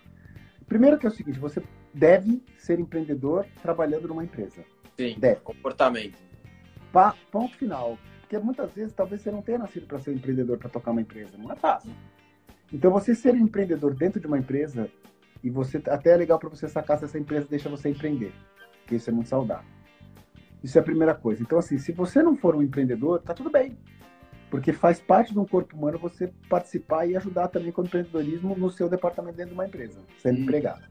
Primeiro 0.66 0.98
que 0.98 1.04
é 1.04 1.10
o 1.10 1.12
seguinte, 1.12 1.38
você 1.38 1.62
deve 1.92 2.42
ser 2.56 2.80
empreendedor 2.80 3.44
trabalhando 3.60 4.08
numa 4.08 4.24
empresa. 4.24 4.64
Sim, 4.96 5.16
deve. 5.18 5.40
comportamento. 5.40 6.16
Pa 6.90 7.14
ponto 7.30 7.54
final. 7.58 7.98
Porque 8.32 8.46
muitas 8.46 8.72
vezes, 8.72 8.94
talvez 8.94 9.20
você 9.20 9.30
não 9.30 9.42
tenha 9.42 9.58
nascido 9.58 9.86
para 9.86 9.98
ser 9.98 10.14
empreendedor, 10.14 10.56
para 10.56 10.70
tocar 10.70 10.92
uma 10.92 11.02
empresa. 11.02 11.36
Não 11.36 11.52
é 11.52 11.56
fácil. 11.56 11.92
Então, 12.72 12.90
você 12.90 13.14
ser 13.14 13.34
empreendedor 13.34 13.94
dentro 13.94 14.18
de 14.18 14.26
uma 14.26 14.38
empresa, 14.38 14.88
e 15.44 15.50
você 15.50 15.82
até 15.86 16.12
é 16.12 16.16
legal 16.16 16.38
para 16.38 16.48
você 16.48 16.66
sacar 16.66 16.98
se 16.98 17.04
essa 17.04 17.18
empresa 17.18 17.46
deixa 17.50 17.68
você 17.68 17.90
empreender 17.90 18.32
porque 18.80 18.96
isso 18.96 19.10
é 19.10 19.12
muito 19.12 19.28
saudável. 19.28 19.70
Isso 20.62 20.78
é 20.78 20.80
a 20.80 20.84
primeira 20.84 21.14
coisa. 21.14 21.42
Então, 21.42 21.58
assim, 21.58 21.76
se 21.78 21.92
você 21.92 22.22
não 22.22 22.36
for 22.36 22.54
um 22.54 22.62
empreendedor, 22.62 23.20
tá 23.20 23.34
tudo 23.34 23.50
bem. 23.50 23.76
Porque 24.50 24.72
faz 24.72 24.98
parte 24.98 25.32
de 25.32 25.38
um 25.38 25.44
corpo 25.44 25.76
humano 25.76 25.98
você 25.98 26.32
participar 26.48 27.06
e 27.06 27.16
ajudar 27.16 27.48
também 27.48 27.70
com 27.70 27.82
o 27.82 27.84
empreendedorismo 27.84 28.56
no 28.56 28.70
seu 28.70 28.88
departamento 28.88 29.36
dentro 29.36 29.50
de 29.50 29.54
uma 29.54 29.66
empresa, 29.66 30.00
sendo 30.18 30.38
hum. 30.38 30.42
empregado. 30.42 30.82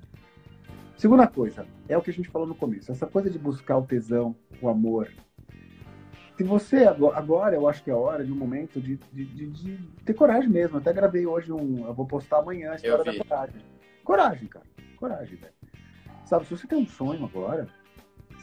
Segunda 0.96 1.28
coisa, 1.28 1.66
é 1.90 1.98
o 1.98 2.02
que 2.02 2.12
a 2.12 2.14
gente 2.14 2.30
falou 2.30 2.48
no 2.48 2.54
começo, 2.54 2.92
essa 2.92 3.08
coisa 3.08 3.30
de 3.30 3.40
buscar 3.40 3.78
o 3.78 3.84
tesão, 3.84 4.36
o 4.62 4.70
amor. 4.70 5.10
Se 6.42 6.48
você, 6.48 6.86
agora 6.86 7.56
eu 7.56 7.68
acho 7.68 7.84
que 7.84 7.92
é 7.92 7.94
hora 7.94 8.26
de 8.26 8.32
um 8.32 8.36
momento 8.36 8.82
de, 8.82 8.98
de, 9.14 9.26
de, 9.26 9.48
de 9.52 9.78
ter 10.04 10.16
coragem 10.16 10.50
mesmo. 10.50 10.80
até 10.80 10.92
gravei 10.92 11.24
hoje 11.24 11.52
um, 11.52 11.86
eu 11.86 11.94
vou 11.94 12.08
postar 12.08 12.40
amanhã 12.40 12.72
a 12.72 12.76
história 12.78 13.14
da 13.14 13.24
coragem. 13.24 13.62
Coragem, 14.04 14.48
cara. 14.48 14.66
Coragem, 14.98 15.38
velho. 15.38 15.54
Sabe, 16.26 16.46
se 16.46 16.58
você 16.58 16.66
tem 16.66 16.80
um 16.80 16.88
sonho 16.88 17.24
agora, 17.26 17.68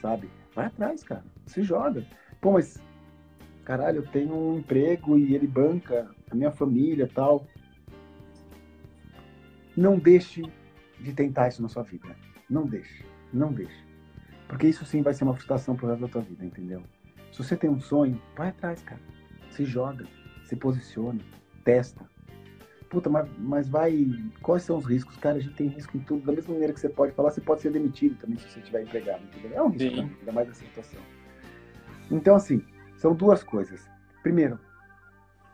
sabe? 0.00 0.30
Vai 0.54 0.66
atrás, 0.66 1.02
cara. 1.02 1.24
Se 1.46 1.64
joga. 1.64 2.06
Pô, 2.40 2.52
mas 2.52 2.80
caralho, 3.64 3.96
eu 3.96 4.06
tenho 4.06 4.32
um 4.32 4.58
emprego 4.58 5.18
e 5.18 5.34
ele 5.34 5.48
banca 5.48 6.08
a 6.30 6.36
minha 6.36 6.52
família 6.52 7.10
tal. 7.12 7.48
Não 9.76 9.98
deixe 9.98 10.44
de 11.00 11.12
tentar 11.12 11.48
isso 11.48 11.60
na 11.60 11.68
sua 11.68 11.82
vida. 11.82 12.14
Não 12.48 12.64
deixe. 12.64 13.04
Não 13.32 13.52
deixe. 13.52 13.84
Porque 14.46 14.68
isso 14.68 14.84
sim 14.84 15.02
vai 15.02 15.14
ser 15.14 15.24
uma 15.24 15.34
frustração 15.34 15.74
pro 15.74 15.88
resto 15.88 16.02
da 16.02 16.08
tua 16.08 16.22
vida, 16.22 16.44
entendeu? 16.44 16.80
Se 17.38 17.44
você 17.44 17.56
tem 17.56 17.70
um 17.70 17.78
sonho, 17.78 18.20
vai 18.36 18.48
atrás, 18.48 18.82
cara. 18.82 19.00
Se 19.50 19.64
joga, 19.64 20.04
se 20.44 20.56
posicione, 20.56 21.24
testa, 21.62 22.04
puta, 22.90 23.08
mas, 23.08 23.28
mas 23.38 23.68
vai. 23.68 24.08
Quais 24.42 24.64
são 24.64 24.76
os 24.76 24.84
riscos? 24.84 25.16
Cara, 25.18 25.36
a 25.36 25.40
gente 25.40 25.54
tem 25.54 25.68
risco 25.68 25.96
em 25.96 26.00
tudo. 26.00 26.26
Da 26.26 26.32
mesma 26.32 26.52
maneira 26.52 26.72
que 26.72 26.80
você 26.80 26.88
pode 26.88 27.12
falar, 27.12 27.30
você 27.30 27.40
pode 27.40 27.60
ser 27.62 27.70
demitido 27.70 28.18
também 28.18 28.36
se 28.38 28.48
você 28.48 28.58
estiver 28.58 28.82
empregado, 28.82 29.22
entendeu? 29.22 29.52
É 29.56 29.62
um 29.62 29.68
risco, 29.68 30.02
né? 30.02 30.10
ainda 30.18 30.32
mais 30.32 30.48
nessa 30.48 30.64
situação. 30.64 31.00
Então, 32.10 32.34
assim, 32.34 32.60
são 32.96 33.14
duas 33.14 33.44
coisas. 33.44 33.88
Primeiro, 34.20 34.58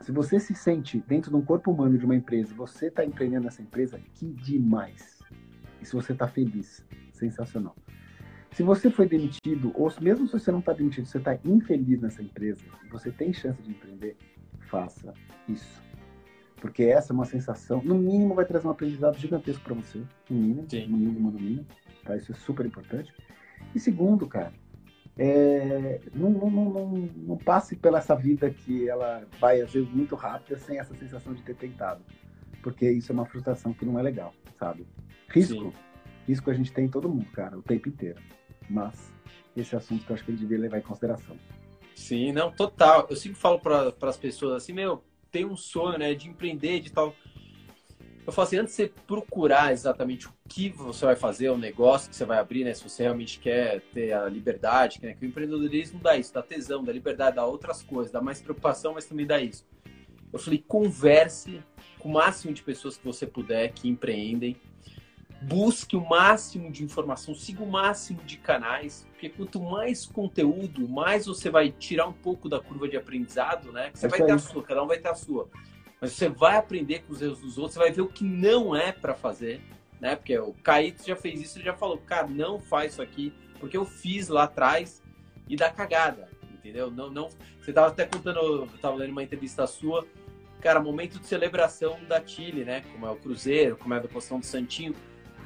se 0.01 0.11
você 0.11 0.41
se 0.41 0.55
sente 0.55 1.05
dentro 1.07 1.31
de 1.31 1.37
um 1.37 1.43
corpo 1.43 1.71
humano 1.71 1.99
de 1.99 2.07
uma 2.07 2.17
empresa, 2.17 2.55
você 2.55 2.87
está 2.87 3.05
empreendendo 3.05 3.45
nessa 3.45 3.61
empresa, 3.61 4.01
que 4.15 4.33
demais. 4.33 5.19
E 5.83 5.85
se 5.85 5.93
você 5.93 6.13
está 6.13 6.27
feliz, 6.27 6.83
sensacional. 7.13 7.77
Se 8.55 8.63
você 8.63 8.89
foi 8.89 9.09
demitido, 9.09 9.73
ou 9.75 9.93
mesmo 10.01 10.27
se 10.29 10.33
você 10.33 10.53
não 10.53 10.61
está 10.61 10.73
demitido, 10.73 11.07
você 11.07 11.19
está 11.19 11.37
infeliz 11.45 12.01
nessa 12.01 12.23
empresa, 12.23 12.63
você 12.91 13.11
tem 13.11 13.33
chance 13.33 13.61
de 13.61 13.71
empreender, 13.71 14.17
faça 14.71 15.13
isso. 15.49 15.83
Porque 16.61 16.85
essa 16.85 17.13
é 17.13 17.15
uma 17.15 17.25
sensação, 17.25 17.83
no 17.83 17.97
mínimo 17.97 18.33
vai 18.33 18.45
trazer 18.45 18.69
um 18.69 18.71
aprendizado 18.71 19.19
gigantesco 19.19 19.65
para 19.65 19.75
você, 19.75 19.99
no 20.31 20.37
mínimo, 20.37 20.67
Sim. 20.71 20.87
no 20.87 20.97
mínimo, 20.97 21.31
no 21.33 21.41
mínimo, 21.41 21.67
tá? 22.05 22.17
Isso 22.17 22.31
é 22.31 22.35
super 22.37 22.65
importante. 22.65 23.13
E 23.75 23.81
segundo, 23.81 24.25
cara, 24.29 24.53
é, 25.19 26.01
não, 26.15 26.31
não, 26.31 26.51
não, 26.51 26.89
não, 27.17 27.37
passe 27.37 27.75
pela 27.75 27.99
essa 27.99 28.15
vida 28.15 28.49
que 28.51 28.89
ela 28.89 29.27
vai, 29.41 29.61
às 29.63 29.73
vezes, 29.73 29.89
muito 29.91 30.15
rápida, 30.15 30.57
sem 30.59 30.79
essa 30.79 30.95
sensação 30.95 31.35
de 31.35 31.43
ter 31.43 31.57
tentado. 31.57 32.05
Porque 32.63 32.89
isso 32.89 33.11
é 33.11 33.15
uma 33.15 33.27
frustração 33.27 33.73
que 33.73 33.85
não 33.85 33.99
é 33.99 34.03
legal, 34.03 34.33
sabe? 34.57 34.87
Risco, 35.29 35.55
Sim. 35.55 35.73
risco 36.29 36.51
a 36.51 36.55
gente 36.55 36.73
tem 36.73 36.85
em 36.85 36.89
todo 36.89 37.09
mundo, 37.09 37.27
cara, 37.33 37.59
o 37.59 37.63
tempo 37.63 37.89
inteiro. 37.89 38.21
Mas 38.69 39.13
esse 39.57 39.75
é 39.75 39.79
assunto 39.79 40.05
que 40.05 40.11
eu 40.11 40.15
acho 40.15 40.25
que 40.25 40.31
ele 40.31 40.39
devia 40.39 40.59
levar 40.59 40.79
em 40.79 40.83
consideração. 40.83 41.37
Sim, 41.95 42.33
não, 42.33 42.51
total. 42.51 43.07
Eu 43.09 43.17
sempre 43.17 43.39
falo 43.39 43.59
para 43.61 43.95
as 44.03 44.17
pessoas 44.17 44.55
assim, 44.55 44.73
meu, 44.73 45.03
tem 45.31 45.45
um 45.45 45.57
sonho, 45.57 45.99
né, 45.99 46.15
de 46.15 46.29
empreender, 46.29 46.81
de 46.81 46.93
tal. 46.93 47.15
Eu 48.27 48.33
falo 48.33 48.49
assim, 48.49 48.57
antes 48.57 48.75
de 48.75 48.85
você 48.85 48.93
procurar 49.07 49.73
exatamente 49.73 50.27
o 50.27 50.33
que 50.49 50.71
você 50.71 51.05
vai 51.05 51.15
fazer, 51.15 51.51
o 51.51 51.59
negócio 51.59 52.09
que 52.09 52.17
você 52.17 52.25
vai 52.25 52.39
abrir, 52.39 52.65
né, 52.65 52.73
se 52.73 52.83
você 52.83 53.03
realmente 53.03 53.39
quer 53.39 53.81
ter 53.93 54.13
a 54.13 54.27
liberdade, 54.29 54.99
né, 55.03 55.15
que 55.15 55.27
o 55.27 55.29
empreendedorismo 55.29 56.01
dá 56.01 56.17
isso, 56.17 56.33
dá 56.33 56.43
tesão, 56.43 56.83
dá 56.83 56.91
liberdade, 56.91 57.37
dá 57.37 57.45
outras 57.45 57.83
coisas, 57.83 58.11
dá 58.11 58.23
mais 58.23 58.41
preocupação, 58.41 58.95
mas 58.95 59.05
também 59.05 59.27
dá 59.27 59.41
isso. 59.41 59.67
Eu 60.33 60.39
falei, 60.39 60.65
converse 60.67 61.63
com 61.99 62.09
o 62.09 62.13
máximo 62.13 62.53
de 62.55 62.63
pessoas 62.63 62.97
que 62.97 63.05
você 63.05 63.27
puder 63.27 63.73
que 63.73 63.89
empreendem, 63.89 64.57
busque 65.43 65.97
o 65.97 66.01
máximo 66.01 66.71
de 66.71 66.83
informação, 66.83 67.35
siga 67.35 67.63
o 67.63 67.71
máximo 67.71 68.23
de 68.25 68.37
canais, 68.37 69.07
porque 69.11 69.29
quanto 69.29 69.61
mais 69.61 70.07
conteúdo, 70.07 70.89
mais 70.89 71.27
você 71.27 71.51
vai 71.51 71.71
tirar 71.71 72.07
um 72.07 72.13
pouco 72.13 72.49
da 72.49 72.61
curva 72.61 72.89
de 72.89 72.97
aprendizado, 72.97 73.71
né? 73.73 73.91
Você 73.93 74.07
é 74.07 74.09
vai 74.09 74.23
ter 74.23 74.33
a 74.33 74.39
sua, 74.39 74.63
cada 74.63 74.83
um 74.83 74.87
vai 74.87 74.99
ter 74.99 75.09
a 75.09 75.15
sua. 75.15 75.49
Mas 76.01 76.13
você 76.13 76.29
vai 76.29 76.57
aprender 76.57 77.01
com 77.01 77.13
os 77.13 77.23
erros 77.23 77.41
dos 77.41 77.59
outros, 77.59 77.75
você 77.75 77.79
vai 77.79 77.93
ver 77.93 78.03
o 78.03 78.09
que 78.09 78.25
não 78.25 78.75
é 78.75 78.93
para 78.93 79.15
fazer, 79.15 79.61
né? 80.01 80.17
Porque 80.17 80.39
o 80.39 80.53
Caíto 80.63 81.07
já 81.07 81.17
fez 81.17 81.41
isso, 81.41 81.59
ele 81.59 81.65
já 81.65 81.75
falou, 81.75 81.99
cara, 81.99 82.27
não 82.27 82.59
faz 82.59 82.93
isso 82.93 83.03
aqui, 83.03 83.33
porque 83.61 83.77
eu 83.77 83.85
fiz 83.85 84.29
lá 84.29 84.45
atrás 84.45 85.03
e 85.49 85.57
dá 85.57 85.71
cagada, 85.71 86.29
entendeu? 86.53 86.91
Não, 86.91 87.11
não. 87.11 87.29
Você 87.61 87.73
tava 87.73 87.89
até 87.89 88.07
contando, 88.07 88.39
eu 88.39 88.69
tava 88.81 88.97
lendo 88.97 89.13
uma 89.13 89.23
entrevista 89.23 89.67
sua, 89.67 90.07
cara, 90.61 90.81
momento 90.81 91.19
de 91.19 91.27
celebração 91.27 91.99
da 92.09 92.25
Chile, 92.25 92.65
né? 92.65 92.83
Como 92.93 93.07
é 93.07 93.11
o 93.11 93.17
Cruzeiro, 93.17 93.77
como 93.77 93.93
é 93.93 93.99
a 93.99 94.01
deposição 94.01 94.41
do 94.41 94.47
Santinho 94.47 94.95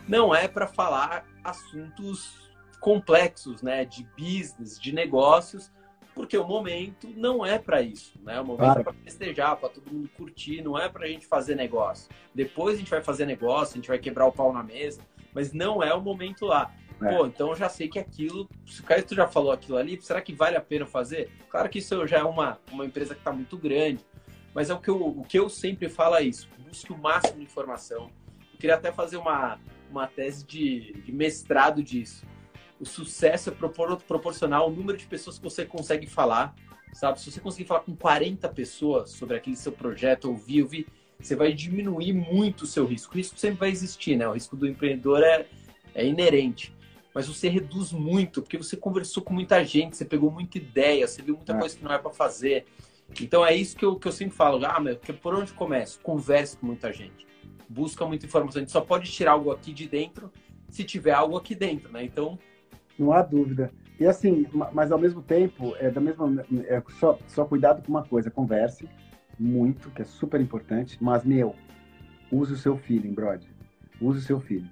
não 0.09 0.35
é 0.35 0.49
para 0.49 0.67
falar 0.67 1.27
assuntos 1.45 2.49
complexos, 2.81 3.63
né, 3.63 3.85
de 3.85 4.07
business, 4.17 4.81
de 4.81 4.93
negócios, 4.93 5.71
porque 6.15 6.37
o 6.37 6.47
momento 6.47 7.09
não 7.17 7.47
é 7.47 7.59
para 7.59 7.81
isso, 7.81 8.19
né? 8.25 8.41
O 8.41 8.45
momento 8.45 8.59
claro. 8.59 8.81
é 8.81 8.83
para 8.83 8.93
festejar, 8.93 9.57
para 9.57 9.69
todo 9.69 9.93
mundo 9.93 10.11
curtir, 10.17 10.61
não 10.63 10.77
é 10.77 10.89
para 10.89 11.05
a 11.05 11.09
gente 11.09 11.27
fazer 11.27 11.55
negócio. 11.55 12.11
Depois 12.35 12.75
a 12.75 12.79
gente 12.79 12.91
vai 12.91 13.01
fazer 13.01 13.25
negócio, 13.25 13.75
a 13.75 13.77
gente 13.77 13.89
vai 13.89 14.01
quebrar 14.01 14.27
o 14.27 14.33
pau 14.33 14.53
na 14.53 14.63
mesa, 14.63 15.01
mas 15.33 15.53
não 15.53 15.81
é 15.81 15.95
o 15.95 16.01
momento 16.01 16.45
lá. 16.45 16.75
É. 17.01 17.17
Pô, 17.17 17.27
então 17.27 17.51
eu 17.51 17.55
já 17.55 17.69
sei 17.69 17.89
que 17.89 18.01
aquilo, 18.01 18.49
se 18.67 18.81
o 18.81 18.85
Caio 18.85 19.05
tu 19.05 19.15
já 19.15 19.29
falou 19.29 19.53
aquilo 19.53 19.79
ali, 19.79 20.01
será 20.03 20.21
que 20.21 20.33
vale 20.33 20.57
a 20.57 20.61
pena 20.61 20.87
fazer? 20.87 21.31
Claro 21.49 21.69
que 21.69 21.79
isso 21.79 22.05
já 22.09 22.19
é 22.19 22.25
uma, 22.25 22.59
uma 22.73 22.85
empresa 22.85 23.15
que 23.15 23.21
está 23.21 23.33
muito 23.33 23.57
grande, 23.57 24.05
mas 24.53 24.71
é 24.71 24.75
o 24.75 24.81
que, 24.81 24.91
eu, 24.91 25.01
o 25.01 25.23
que 25.23 25.39
eu 25.39 25.49
sempre 25.49 25.89
falo 25.89 26.17
é 26.17 26.23
isso, 26.23 26.49
busque 26.67 26.93
o 26.93 26.99
máximo 26.99 27.39
de 27.39 27.45
informação. 27.45 28.11
Eu 28.53 28.59
queria 28.59 28.75
até 28.75 28.91
fazer 28.91 29.19
uma, 29.19 29.61
uma 29.91 30.07
tese 30.07 30.45
de, 30.45 30.93
de 31.05 31.13
mestrado 31.13 31.83
disso. 31.83 32.27
O 32.81 32.87
sucesso 32.87 33.51
é 33.51 33.53
propor, 33.53 33.97
proporcional 34.03 34.65
ao 34.65 34.71
número 34.71 34.97
de 34.97 35.07
pessoas 35.07 35.39
que 35.39 35.45
você 35.45 35.65
consegue 35.65 36.07
falar, 36.07 36.55
sabe? 36.93 37.21
Se 37.21 37.31
você 37.31 37.41
conseguir 37.41 37.67
falar 37.67 37.81
com 37.81 37.95
40 37.95 38.49
pessoas 38.51 39.11
sobre 39.11 39.37
aquele 39.37 39.57
seu 39.57 39.73
projeto, 39.73 40.27
ouvir, 40.27 40.63
ouvir, 40.63 40.87
você 41.21 41.35
vai 41.35 41.53
diminuir 41.53 42.13
muito 42.13 42.63
o 42.63 42.67
seu 42.67 42.87
risco. 42.87 43.13
O 43.13 43.17
risco 43.17 43.39
sempre 43.39 43.59
vai 43.59 43.71
existir, 43.71 44.17
né? 44.17 44.29
O 44.29 44.33
risco 44.33 44.57
do 44.57 44.67
empreendedor 44.67 45.23
é, 45.23 45.47
é 45.95 46.07
inerente 46.07 46.77
mas 47.19 47.27
você 47.27 47.49
reduz 47.49 47.91
muito, 47.91 48.43
porque 48.43 48.57
você 48.57 48.77
conversou 48.77 49.23
com 49.23 49.35
muita 49.35 49.65
gente, 49.65 49.97
você 49.97 50.05
pegou 50.05 50.31
muita 50.31 50.57
ideia, 50.59 51.05
você 51.05 51.21
viu 51.21 51.35
muita 51.35 51.53
é. 51.53 51.59
coisa 51.59 51.77
que 51.77 51.83
não 51.83 51.93
é 51.93 51.99
para 51.99 52.13
fazer. 52.13 52.65
Então 53.21 53.45
é 53.45 53.55
isso 53.55 53.77
que 53.77 53.85
eu, 53.85 53.97
que 53.97 54.07
eu 54.07 54.13
sempre 54.13 54.37
falo, 54.37 54.65
ah, 54.65 54.79
meu, 54.79 54.97
por 54.97 55.35
onde 55.35 55.53
começo? 55.53 55.99
Converse 56.01 56.57
com 56.57 56.67
muita 56.67 56.93
gente. 56.93 57.27
Busca 57.69 58.07
muita 58.07 58.27
informação. 58.27 58.61
A 58.61 58.63
gente 58.63 58.73
só 58.73 58.81
pode 58.81 59.11
tirar 59.11 59.33
algo 59.33 59.51
aqui 59.51 59.73
de 59.73 59.89
dentro 59.89 60.33
se 60.69 60.85
tiver 60.85 61.13
algo 61.13 61.37
aqui 61.37 61.55
dentro, 61.55 61.93
né? 61.93 62.05
Então. 62.05 62.39
Não 62.99 63.13
há 63.13 63.23
dúvida. 63.23 63.71
E 63.99 64.07
assim, 64.07 64.47
mas 64.73 64.93
ao 64.93 64.99
mesmo 64.99 65.23
tempo, 65.23 65.75
é 65.79 65.91
da 65.91 66.01
mesma. 66.01 66.45
É 66.67 66.83
só, 66.99 67.19
só 67.27 67.45
cuidado 67.45 67.83
com 67.83 67.91
uma 67.91 68.05
coisa, 68.05 68.31
converse 68.31 68.89
muito, 69.39 69.91
que 69.91 70.03
é 70.03 70.05
super 70.05 70.41
importante, 70.41 70.99
mas, 71.01 71.25
meu, 71.25 71.55
use 72.31 72.53
o 72.53 72.57
seu 72.57 72.77
feeling, 72.77 73.13
brother. 73.13 73.49
Use 74.01 74.19
o 74.19 74.23
seu 74.23 74.41
feeling. 74.41 74.71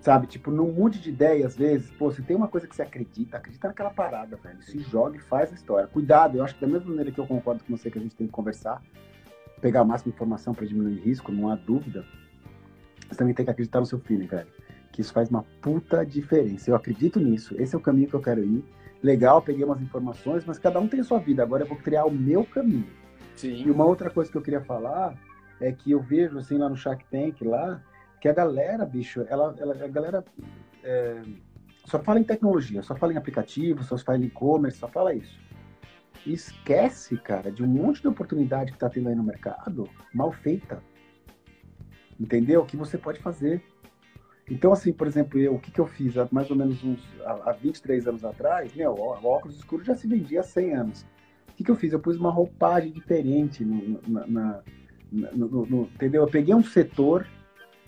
Sabe, 0.00 0.26
tipo, 0.26 0.50
não 0.50 0.70
mude 0.70 1.00
de 1.00 1.08
ideia 1.08 1.46
às 1.46 1.56
vezes. 1.56 1.90
Pô, 1.92 2.10
se 2.10 2.22
tem 2.22 2.36
uma 2.36 2.48
coisa 2.48 2.66
que 2.66 2.76
você 2.76 2.82
acredita, 2.82 3.38
acredita 3.38 3.68
naquela 3.68 3.90
parada, 3.90 4.36
velho. 4.36 4.62
Se 4.62 4.78
joga 4.80 5.16
e 5.16 5.20
faz 5.20 5.50
a 5.50 5.54
história. 5.54 5.88
Cuidado, 5.88 6.36
eu 6.36 6.44
acho 6.44 6.54
que 6.54 6.60
da 6.60 6.66
mesma 6.66 6.90
maneira 6.90 7.10
que 7.10 7.18
eu 7.18 7.26
concordo 7.26 7.64
com 7.64 7.74
você 7.74 7.90
que 7.90 7.98
a 7.98 8.02
gente 8.02 8.14
tem 8.14 8.26
que 8.26 8.32
conversar, 8.32 8.82
pegar 9.62 9.80
a 9.80 9.84
máxima 9.84 10.12
informação 10.12 10.52
para 10.52 10.66
diminuir 10.66 11.00
risco, 11.00 11.32
não 11.32 11.48
há 11.48 11.56
dúvida. 11.56 12.04
Você 13.14 13.18
também 13.18 13.32
tem 13.32 13.44
que 13.44 13.50
acreditar 13.50 13.78
no 13.78 13.86
seu 13.86 14.00
feeling, 14.00 14.26
velho. 14.26 14.48
Que 14.90 15.00
isso 15.00 15.12
faz 15.12 15.30
uma 15.30 15.44
puta 15.62 16.04
diferença. 16.04 16.70
Eu 16.70 16.74
acredito 16.74 17.20
nisso. 17.20 17.54
Esse 17.60 17.74
é 17.74 17.78
o 17.78 17.80
caminho 17.80 18.08
que 18.08 18.14
eu 18.14 18.20
quero 18.20 18.44
ir. 18.44 18.64
Legal, 19.02 19.40
peguei 19.40 19.64
umas 19.64 19.80
informações, 19.80 20.44
mas 20.44 20.58
cada 20.58 20.80
um 20.80 20.88
tem 20.88 21.00
a 21.00 21.04
sua 21.04 21.18
vida. 21.18 21.42
Agora 21.42 21.62
eu 21.62 21.68
vou 21.68 21.78
criar 21.78 22.04
o 22.06 22.10
meu 22.10 22.44
caminho. 22.44 22.86
Sim. 23.36 23.62
E 23.64 23.70
uma 23.70 23.84
outra 23.84 24.10
coisa 24.10 24.30
que 24.30 24.36
eu 24.36 24.42
queria 24.42 24.60
falar 24.60 25.14
é 25.60 25.70
que 25.70 25.92
eu 25.92 26.00
vejo, 26.00 26.38
assim, 26.38 26.58
lá 26.58 26.68
no 26.68 26.76
Shark 26.76 27.04
Tank, 27.10 27.42
lá, 27.42 27.80
que 28.20 28.28
a 28.28 28.32
galera, 28.32 28.84
bicho, 28.84 29.24
ela, 29.28 29.54
ela 29.58 29.74
a 29.74 29.88
galera 29.88 30.24
é, 30.82 31.22
só 31.84 31.98
fala 32.00 32.18
em 32.18 32.24
tecnologia, 32.24 32.82
só 32.82 32.96
fala 32.96 33.12
em 33.12 33.16
aplicativo, 33.16 33.84
só 33.84 33.96
fala 33.98 34.18
em 34.18 34.24
e-commerce, 34.24 34.78
só 34.78 34.88
fala 34.88 35.14
isso. 35.14 35.38
E 36.26 36.32
esquece, 36.32 37.16
cara, 37.18 37.52
de 37.52 37.62
um 37.62 37.66
monte 37.66 38.00
de 38.00 38.08
oportunidade 38.08 38.72
que 38.72 38.78
tá 38.78 38.88
tendo 38.88 39.08
aí 39.08 39.14
no 39.14 39.22
mercado, 39.22 39.88
mal 40.12 40.32
feita. 40.32 40.82
Entendeu? 42.18 42.64
Que 42.64 42.76
você 42.76 42.96
pode 42.96 43.20
fazer. 43.20 43.62
Então, 44.50 44.72
assim, 44.72 44.92
por 44.92 45.06
exemplo, 45.06 45.38
eu, 45.38 45.54
o 45.54 45.58
que, 45.58 45.70
que 45.70 45.80
eu 45.80 45.86
fiz 45.86 46.16
há 46.18 46.28
mais 46.30 46.50
ou 46.50 46.56
menos 46.56 46.84
uns, 46.84 47.00
há, 47.24 47.50
há 47.50 47.52
23 47.52 48.06
anos 48.06 48.24
atrás, 48.24 48.74
meu, 48.74 48.92
o 48.92 49.26
óculos 49.26 49.56
escuro 49.56 49.82
já 49.82 49.94
se 49.94 50.06
vendia 50.06 50.40
há 50.40 50.42
100 50.42 50.74
anos. 50.74 51.06
O 51.48 51.52
que, 51.54 51.64
que 51.64 51.70
eu 51.70 51.76
fiz? 51.76 51.92
Eu 51.92 52.00
pus 52.00 52.16
uma 52.16 52.30
roupagem 52.30 52.92
diferente 52.92 53.64
no, 53.64 54.00
na, 54.06 54.26
na, 54.26 54.62
no, 55.10 55.66
no, 55.66 55.82
entendeu? 55.94 56.22
Eu 56.22 56.28
peguei 56.28 56.54
um 56.54 56.64
setor 56.64 57.26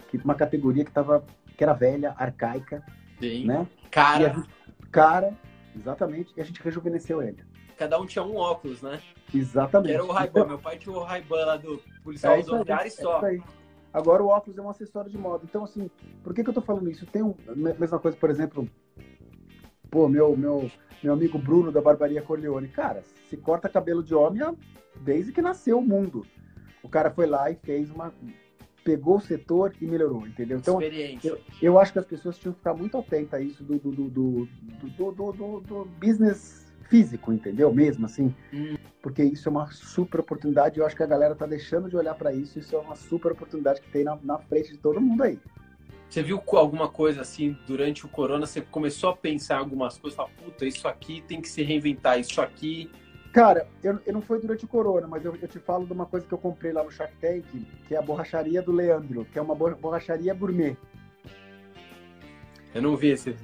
que 0.09 0.17
uma 0.19 0.35
categoria 0.35 0.85
que 0.85 0.91
tava, 0.91 1.25
que 1.57 1.63
era 1.63 1.73
velha, 1.73 2.15
arcaica, 2.17 2.83
Sim. 3.21 3.45
né? 3.45 3.67
Cara. 3.91 4.35
Gente, 4.35 4.49
cara, 4.91 5.35
exatamente, 5.75 6.33
e 6.37 6.41
a 6.41 6.45
gente 6.45 6.63
rejuvenesceu 6.63 7.21
ele. 7.23 7.45
Cada 7.77 8.01
um 8.01 8.07
tinha 8.07 8.25
um 8.25 8.37
óculos, 8.37 8.81
né? 8.81 9.01
Exatamente. 9.35 9.93
Era 9.93 10.05
o 10.05 10.11
Ray-Ban, 10.11 10.41
então, 10.41 10.49
meu 10.49 10.59
pai 10.59 10.79
tinha 10.79 10.95
o 10.95 11.03
Ray-Ban 11.03 11.45
lá 11.45 11.57
do 11.59 11.83
policial 12.03 12.37
é 12.37 12.41
usou 12.41 12.65
e 12.65 12.91
só. 12.91 13.27
É 13.27 13.39
Agora 13.97 14.23
o 14.23 14.27
óculos 14.27 14.59
é 14.59 14.61
um 14.61 14.69
acessório 14.69 15.11
de 15.11 15.17
moda. 15.17 15.47
Então, 15.49 15.65
assim, 15.65 15.91
por 16.23 16.35
que, 16.35 16.45
que 16.45 16.51
eu 16.51 16.53
tô 16.53 16.61
falando 16.61 16.91
isso? 16.91 17.07
Tem 17.07 17.23
um, 17.23 17.35
mesma 17.57 17.99
coisa, 17.99 18.15
por 18.15 18.29
exemplo, 18.29 18.69
pô, 19.91 20.07
meu, 20.07 20.37
meu, 20.37 20.71
meu 21.03 21.15
amigo 21.15 21.39
Bruno 21.39 21.73
da 21.73 21.81
Barbaria 21.81 22.21
Corleone. 22.21 22.69
Cara, 22.69 23.03
se 23.31 23.39
corta 23.39 23.71
cabelo 23.71 24.03
de 24.03 24.15
homem 24.15 24.43
desde 25.01 25.33
que 25.33 25.41
nasceu 25.41 25.79
o 25.79 25.83
mundo. 25.83 26.27
O 26.83 26.91
cara 26.91 27.11
foi 27.11 27.25
lá 27.25 27.51
e 27.51 27.55
fez 27.55 27.91
uma, 27.91 28.13
pegou 28.85 29.17
o 29.17 29.21
setor 29.21 29.75
e 29.81 29.87
melhorou, 29.87 30.27
entendeu? 30.27 30.59
Então, 30.59 30.79
eu, 31.25 31.39
eu, 31.63 31.79
acho 31.79 31.95
que 31.95 31.99
as 31.99 32.05
pessoas 32.05 32.37
tinham 32.37 32.53
que 32.53 32.59
ficar 32.59 32.75
muito 32.75 32.99
atentas 32.99 33.41
a 33.41 33.43
isso 33.43 33.65
do, 33.65 33.79
do, 33.79 33.91
do, 33.93 34.09
do, 34.11 35.11
do, 35.11 35.33
do, 35.33 35.61
do 35.61 35.85
business 35.99 36.66
físico, 36.89 37.33
entendeu? 37.33 37.73
Mesmo 37.73 38.07
assim, 38.07 38.35
hum. 38.53 38.77
porque 39.03 39.23
isso 39.23 39.49
é 39.49 39.53
uma 39.53 39.71
super 39.73 40.21
oportunidade. 40.21 40.79
Eu 40.79 40.87
acho 40.87 40.97
que 40.97 41.03
a 41.03 41.07
galera 41.07 41.35
tá 41.35 41.47
deixando 41.47 41.89
de 41.89 41.97
olhar 41.97 42.15
para 42.15 42.33
isso. 42.33 42.59
Isso 42.59 42.75
é 42.75 42.79
uma 42.79 42.97
super 42.97 43.33
oportunidade 43.33 43.81
que 43.81 43.91
tem 43.91 44.05
na, 44.05 44.19
na 44.23 44.39
frente 44.39 44.73
de 44.73 44.79
todo 44.79 45.01
mundo 45.01 45.23
aí. 45.23 45.39
Você 46.09 46.23
viu 46.23 46.41
alguma 46.53 46.89
coisa 46.89 47.21
assim 47.21 47.57
durante 47.67 48.07
o 48.07 48.09
corona? 48.09 48.47
Você 48.47 48.61
começou 48.61 49.11
a 49.11 49.17
pensar 49.17 49.57
em 49.57 49.59
algumas 49.59 49.99
coisas? 49.99 50.17
Falar, 50.17 50.31
puta, 50.31 50.65
isso 50.65 50.87
aqui 50.87 51.23
tem 51.27 51.41
que 51.41 51.49
se 51.49 51.63
reinventar. 51.63 52.19
Isso 52.19 52.41
aqui 52.41 52.91
Cara, 53.37 53.69
eu, 53.85 54.01
eu 54.07 54.15
não 54.15 54.23
foi 54.23 54.41
durante 54.41 54.65
o 54.65 54.69
corona, 54.69 55.07
mas 55.07 55.23
eu, 55.23 55.37
eu, 55.37 55.47
te 55.47 55.59
falo 55.59 55.85
de 55.85 55.93
uma 55.93 56.07
coisa 56.07 56.27
que 56.27 56.33
eu 56.33 56.39
comprei 56.39 56.73
lá 56.73 56.83
no 56.83 56.91
Shark 56.91 57.15
Tank, 57.21 57.45
que 57.87 57.95
é 57.95 57.99
a 57.99 58.01
borracharia 58.01 58.63
do 58.63 58.73
Leandro, 58.73 59.27
que 59.27 59.39
é 59.39 59.43
uma 59.43 59.55
borracharia 59.55 60.33
gourmet. 60.33 60.75
Eu 62.75 62.81
não 62.81 62.97
vi 62.97 63.09
esse. 63.09 63.37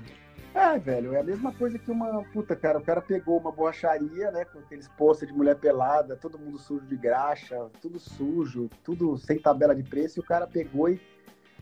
É, 0.55 0.79
velho, 0.79 1.15
é 1.15 1.21
a 1.21 1.25
mesma 1.25 1.53
coisa 1.53 1.79
que 1.79 1.91
uma. 1.91 2.23
Puta, 2.25 2.55
cara, 2.55 2.79
o 2.79 2.83
cara 2.83 3.01
pegou 3.01 3.39
uma 3.39 3.51
borracharia, 3.51 4.31
né? 4.31 4.45
Com 4.45 4.59
aqueles 4.59 4.87
pôster 4.89 5.29
de 5.29 5.35
mulher 5.35 5.57
pelada, 5.57 6.15
todo 6.15 6.39
mundo 6.39 6.59
sujo 6.59 6.87
de 6.87 6.97
graxa, 6.97 7.71
tudo 7.81 7.99
sujo, 7.99 8.69
tudo 8.85 9.17
sem 9.17 9.39
tabela 9.39 9.75
de 9.75 9.83
preço, 9.83 10.19
e 10.19 10.21
o 10.21 10.25
cara 10.25 10.47
pegou 10.47 10.89
e. 10.89 11.01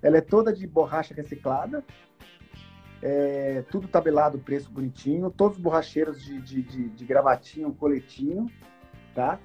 Ela 0.02 0.16
é 0.16 0.20
toda 0.20 0.52
de 0.52 0.66
borracha 0.66 1.14
reciclada, 1.14 1.84
é, 3.02 3.62
tudo 3.70 3.86
tabelado, 3.86 4.38
preço 4.38 4.70
bonitinho, 4.70 5.30
todos 5.30 5.58
os 5.58 5.62
borracheiros 5.62 6.22
de, 6.22 6.40
de, 6.40 6.62
de, 6.62 6.88
de 6.88 7.04
gravatinho, 7.04 7.72
coletinho, 7.74 8.50
tá? 9.14 9.38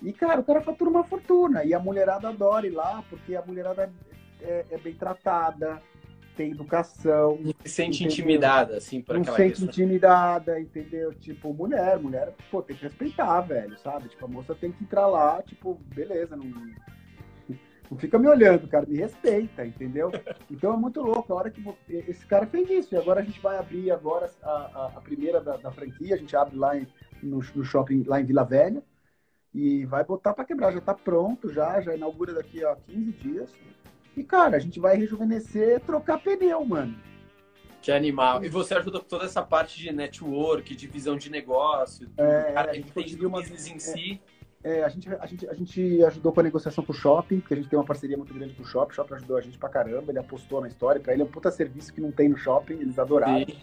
E, 0.00 0.12
cara, 0.12 0.40
o 0.40 0.44
cara 0.44 0.60
fatura 0.60 0.90
uma 0.90 1.04
fortuna. 1.04 1.64
E 1.64 1.74
a 1.74 1.80
mulherada 1.80 2.28
adora 2.28 2.66
ir 2.66 2.70
lá, 2.70 3.02
porque 3.10 3.34
a 3.34 3.42
mulherada 3.42 3.92
é, 4.40 4.66
é 4.70 4.78
bem 4.78 4.94
tratada, 4.94 5.82
tem 6.36 6.50
educação. 6.50 7.38
Não 7.42 7.54
se 7.64 7.68
sente 7.70 8.04
entendeu? 8.04 8.12
intimidada, 8.12 8.76
assim, 8.76 9.00
por 9.00 9.14
Não 9.14 9.22
aquela 9.22 9.36
sente 9.36 9.50
questão. 9.50 9.68
intimidada, 9.68 10.60
entendeu? 10.60 11.12
Tipo, 11.14 11.52
mulher, 11.52 11.98
mulher, 11.98 12.34
pô, 12.50 12.62
tem 12.62 12.76
que 12.76 12.84
respeitar, 12.84 13.40
velho, 13.40 13.76
sabe? 13.78 14.08
Tipo, 14.08 14.26
a 14.26 14.28
moça 14.28 14.54
tem 14.54 14.70
que 14.70 14.84
entrar 14.84 15.06
lá, 15.06 15.42
tipo, 15.42 15.74
beleza, 15.94 16.36
não 16.36 16.44
não 17.90 17.96
fica 17.98 18.18
me 18.18 18.28
olhando, 18.28 18.66
cara, 18.68 18.86
me 18.86 18.96
respeita, 18.96 19.64
entendeu? 19.64 20.10
Então 20.50 20.72
é 20.72 20.76
muito 20.76 21.00
louco. 21.00 21.32
A 21.32 21.36
hora 21.36 21.50
que 21.50 21.62
esse 21.88 22.24
cara 22.24 22.46
fez 22.46 22.70
isso. 22.70 22.94
E 22.94 22.98
agora 22.98 23.20
a 23.20 23.24
gente 23.24 23.40
vai 23.40 23.58
abrir 23.58 23.90
agora 23.90 24.30
a, 24.42 24.50
a, 24.50 24.92
a 24.96 25.00
primeira 25.00 25.40
da, 25.40 25.56
da, 25.56 25.72
franquia, 25.72 26.14
a 26.14 26.18
gente 26.18 26.36
abre 26.36 26.56
lá 26.56 26.76
em, 26.76 26.86
no, 27.22 27.40
no, 27.54 27.64
shopping 27.64 28.04
lá 28.04 28.20
em 28.20 28.24
Vila 28.24 28.44
Velha 28.44 28.82
e 29.52 29.84
vai 29.86 30.04
botar 30.04 30.34
para 30.34 30.44
quebrar. 30.44 30.72
Já 30.72 30.78
está 30.78 30.94
pronto, 30.94 31.52
já, 31.52 31.80
já 31.80 31.94
inaugura 31.94 32.32
daqui 32.32 32.64
a 32.64 32.76
15 32.76 33.12
dias. 33.12 33.52
E, 34.16 34.24
cara, 34.24 34.56
a 34.56 34.60
gente 34.60 34.80
vai 34.80 34.96
rejuvenescer, 34.96 35.80
trocar 35.80 36.18
pneu, 36.18 36.64
mano. 36.64 36.96
Que 37.82 37.92
animal. 37.92 38.42
E 38.44 38.48
você 38.48 38.74
ajuda 38.74 38.98
com 38.98 39.06
toda 39.06 39.26
essa 39.26 39.42
parte 39.42 39.78
de 39.78 39.92
network, 39.92 40.74
de 40.74 40.86
visão 40.86 41.16
de 41.16 41.30
negócio, 41.30 42.08
é, 42.16 42.52
cara, 42.52 42.70
a 42.72 42.74
gente 42.74 42.88
entende 42.88 43.16
do 43.16 43.30
business 43.30 43.66
em 43.68 43.76
é, 43.76 43.78
si 43.78 44.20
é, 44.66 44.82
a, 44.82 44.88
gente, 44.88 45.08
a, 45.08 45.26
gente, 45.26 45.48
a 45.48 45.54
gente 45.54 46.02
ajudou 46.02 46.32
com 46.32 46.40
a 46.40 46.42
negociação 46.42 46.82
com 46.82 46.92
o 46.92 46.96
shopping, 46.96 47.38
porque 47.38 47.54
a 47.54 47.56
gente 47.56 47.68
tem 47.68 47.78
uma 47.78 47.84
parceria 47.84 48.16
muito 48.16 48.34
grande 48.34 48.52
com 48.52 48.64
o 48.64 48.66
shopping. 48.66 48.90
O 48.90 48.94
shopping 48.96 49.14
ajudou 49.14 49.36
a 49.36 49.40
gente 49.40 49.56
pra 49.56 49.68
caramba, 49.68 50.10
ele 50.10 50.18
apostou 50.18 50.60
na 50.60 50.66
história. 50.66 51.00
Pra 51.00 51.12
ele 51.12 51.22
é 51.22 51.24
um 51.24 51.28
puta 51.28 51.52
serviço 51.52 51.94
que 51.94 52.00
não 52.00 52.10
tem 52.10 52.28
no 52.28 52.36
shopping, 52.36 52.74
eles 52.74 52.98
adoraram. 52.98 53.46
Sim. 53.46 53.56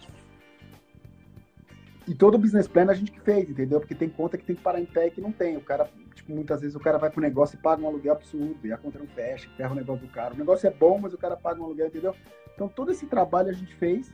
E 2.08 2.14
todo 2.14 2.36
o 2.36 2.38
business 2.38 2.66
plan 2.66 2.90
a 2.90 2.94
gente 2.94 3.12
que 3.12 3.20
fez, 3.20 3.50
entendeu? 3.50 3.80
Porque 3.80 3.94
tem 3.94 4.08
conta 4.08 4.38
que 4.38 4.46
tem 4.46 4.56
que 4.56 4.62
parar 4.62 4.80
em 4.80 4.86
pé 4.86 5.08
e 5.08 5.10
que 5.10 5.20
não 5.20 5.30
tem. 5.30 5.58
O 5.58 5.60
cara, 5.60 5.90
tipo, 6.14 6.32
muitas 6.32 6.60
vezes 6.60 6.76
o 6.76 6.80
cara 6.80 6.98
vai 6.98 7.10
pro 7.10 7.20
negócio 7.20 7.56
e 7.56 7.62
paga 7.62 7.82
um 7.82 7.86
aluguel 7.86 8.12
absurdo, 8.12 8.66
e 8.66 8.72
a 8.72 8.76
conta 8.76 8.98
não 8.98 9.06
fecha, 9.06 9.48
ferra 9.56 9.72
o 9.72 9.74
negócio 9.74 10.06
do 10.06 10.12
cara. 10.12 10.34
O 10.34 10.36
negócio 10.36 10.66
é 10.66 10.70
bom, 10.70 10.98
mas 10.98 11.12
o 11.12 11.18
cara 11.18 11.36
paga 11.36 11.60
um 11.60 11.64
aluguel, 11.64 11.88
entendeu? 11.88 12.14
Então 12.54 12.68
todo 12.68 12.92
esse 12.92 13.06
trabalho 13.06 13.50
a 13.50 13.52
gente 13.52 13.74
fez 13.74 14.12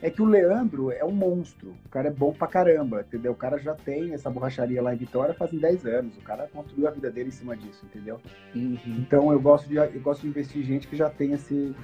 é 0.00 0.10
que 0.10 0.20
o 0.20 0.26
Leandro 0.26 0.90
é 0.90 1.04
um 1.04 1.10
monstro. 1.10 1.74
O 1.84 1.88
cara 1.88 2.08
é 2.08 2.10
bom 2.10 2.32
pra 2.32 2.46
caramba, 2.46 3.00
entendeu? 3.00 3.32
O 3.32 3.36
cara 3.36 3.58
já 3.58 3.74
tem 3.74 4.12
essa 4.12 4.30
borracharia 4.30 4.82
lá 4.82 4.94
em 4.94 4.98
Vitória 4.98 5.34
fazem 5.34 5.58
10 5.58 5.86
anos. 5.86 6.16
O 6.16 6.20
cara 6.20 6.48
construiu 6.52 6.86
a 6.86 6.90
vida 6.90 7.10
dele 7.10 7.28
em 7.28 7.32
cima 7.32 7.56
disso, 7.56 7.84
entendeu? 7.86 8.20
Uhum. 8.54 8.78
Então 8.86 9.32
eu 9.32 9.40
gosto, 9.40 9.68
de, 9.68 9.76
eu 9.76 10.00
gosto 10.00 10.22
de 10.22 10.28
investir 10.28 10.60
em 10.62 10.64
gente 10.64 10.86
que 10.86 10.96
já 10.96 11.08
tem 11.08 11.32
esse, 11.32 11.74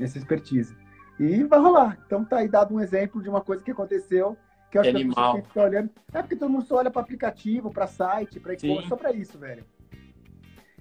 essa 0.00 0.18
expertise. 0.18 0.76
E 1.18 1.44
vai 1.44 1.60
rolar. 1.60 1.98
Então 2.06 2.24
tá 2.24 2.38
aí 2.38 2.48
dado 2.48 2.74
um 2.74 2.80
exemplo 2.80 3.22
de 3.22 3.28
uma 3.28 3.40
coisa 3.40 3.62
que 3.62 3.70
aconteceu 3.70 4.36
Porque 4.74 4.78
eu 4.78 4.80
acho 4.80 4.90
que, 4.92 5.04
que 5.04 5.42
que 5.42 5.48
ficar 5.48 5.64
olhando. 5.64 5.90
É 6.12 6.22
porque 6.22 6.36
todo 6.36 6.50
mundo 6.50 6.64
só 6.64 6.76
olha 6.76 6.90
para 6.90 7.02
aplicativo, 7.02 7.70
para 7.70 7.86
site, 7.86 8.40
para 8.40 8.54
e-commerce, 8.54 8.88
só 8.88 8.96
para 8.96 9.12
isso, 9.12 9.38
velho. 9.38 9.64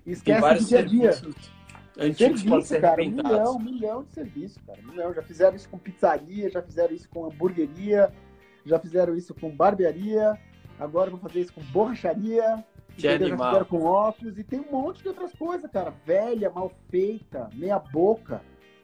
E 0.05 0.11
esquece 0.11 0.63
do 0.63 0.65
dia 0.65 0.79
a 0.79 0.81
dia. 0.81 1.11
Antigos 1.95 2.41
serviço, 2.41 2.81
cara, 2.81 3.03
um 3.03 3.09
milhão, 3.11 3.55
um 3.55 3.59
milhão 3.59 4.03
de 4.03 4.11
serviços, 4.11 4.57
cara. 4.65 4.79
Um 4.81 4.91
milhão. 4.91 5.13
Já 5.13 5.21
fizeram 5.21 5.55
isso 5.55 5.69
com 5.69 5.77
pizzaria, 5.77 6.49
já 6.49 6.61
fizeram 6.61 6.93
isso 6.93 7.07
com 7.07 7.25
hamburgueria, 7.25 8.11
já 8.65 8.79
fizeram 8.79 9.15
isso 9.15 9.33
com 9.35 9.55
barbearia, 9.55 10.39
agora 10.79 11.11
vão 11.11 11.19
fazer 11.19 11.41
isso 11.41 11.53
com 11.53 11.61
borracharia, 11.65 12.65
já 12.97 13.11
fizeram 13.11 13.65
com 13.65 13.83
óculos, 13.83 14.39
e 14.39 14.43
tem 14.43 14.59
um 14.59 14.71
monte 14.71 15.03
de 15.03 15.07
outras 15.07 15.33
coisas, 15.33 15.69
cara. 15.69 15.93
Velha, 16.03 16.49
mal 16.49 16.71
feita, 16.89 17.47
meia 17.53 17.77
boca. 17.77 18.41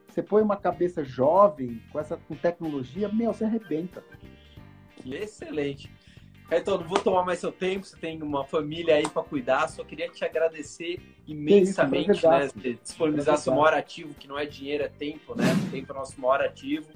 Você 0.08 0.22
põe 0.22 0.44
uma 0.44 0.58
cabeça 0.58 1.04
jovem 1.04 1.82
com 1.92 2.00
essa 2.00 2.16
com 2.16 2.36
tecnologia, 2.36 3.10
meu, 3.10 3.34
você 3.34 3.46
arrebenta. 3.46 4.04
Excelente. 5.16 5.92
Então, 6.52 6.80
não 6.80 6.88
vou 6.88 7.00
tomar 7.00 7.24
mais 7.24 7.40
seu 7.40 7.52
tempo, 7.52 7.86
você 7.86 7.96
tem 7.96 8.22
uma 8.24 8.44
família 8.44 8.96
aí 8.96 9.08
para 9.08 9.22
cuidar, 9.22 9.68
só 9.68 9.84
queria 9.84 10.10
te 10.10 10.26
agradecer 10.26 11.00
imensamente, 11.28 12.12
isso, 12.12 12.28
né? 12.28 12.50
Disponibilizar 12.82 13.38
seu 13.38 13.54
maior 13.54 13.74
ativo, 13.74 14.16
que 14.16 14.28
não 14.28 14.38
é 14.38 14.46
dinheiro, 14.48 14.84
é 14.84 14.90
tempo, 14.90 15.36
né? 15.36 15.46
Tempo 15.70 15.92
é 15.92 15.96
nosso 15.96 16.20
maior 16.20 16.42
ativo. 16.42 16.90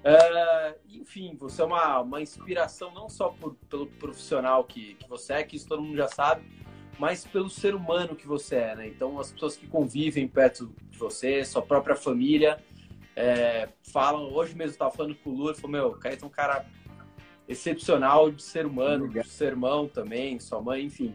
Uh, 0.00 0.74
enfim, 0.88 1.36
você 1.38 1.62
é 1.62 1.64
uma, 1.64 2.00
uma 2.00 2.20
inspiração 2.20 2.92
não 2.92 3.08
só 3.08 3.28
por, 3.28 3.54
pelo 3.68 3.86
profissional 3.86 4.64
que, 4.64 4.94
que 4.94 5.08
você 5.08 5.34
é, 5.34 5.42
que 5.44 5.56
isso 5.56 5.68
todo 5.68 5.82
mundo 5.82 5.96
já 5.96 6.08
sabe, 6.08 6.42
mas 6.98 7.24
pelo 7.24 7.48
ser 7.48 7.74
humano 7.74 8.16
que 8.16 8.26
você 8.26 8.56
é, 8.56 8.76
né? 8.76 8.88
Então, 8.88 9.20
as 9.20 9.30
pessoas 9.30 9.56
que 9.56 9.68
convivem 9.68 10.26
perto 10.26 10.72
de 10.90 10.98
você, 10.98 11.44
sua 11.44 11.62
própria 11.62 11.94
família, 11.94 12.58
é, 13.14 13.68
falam. 13.92 14.32
Hoje 14.32 14.54
mesmo 14.54 14.70
eu 14.70 14.72
estava 14.72 14.90
falando 14.90 15.14
com 15.14 15.30
o 15.30 15.34
Lula, 15.34 15.54
falou: 15.54 15.70
Meu, 15.70 15.86
o 15.88 15.96
Caetano 15.96 16.24
é 16.24 16.26
um 16.26 16.30
cara 16.30 16.66
excepcional 17.50 18.30
de 18.30 18.42
ser 18.42 18.64
humano, 18.64 19.08
de 19.08 19.26
ser 19.26 19.48
irmão 19.48 19.88
também, 19.88 20.38
sua 20.38 20.62
mãe, 20.62 20.84
enfim. 20.84 21.12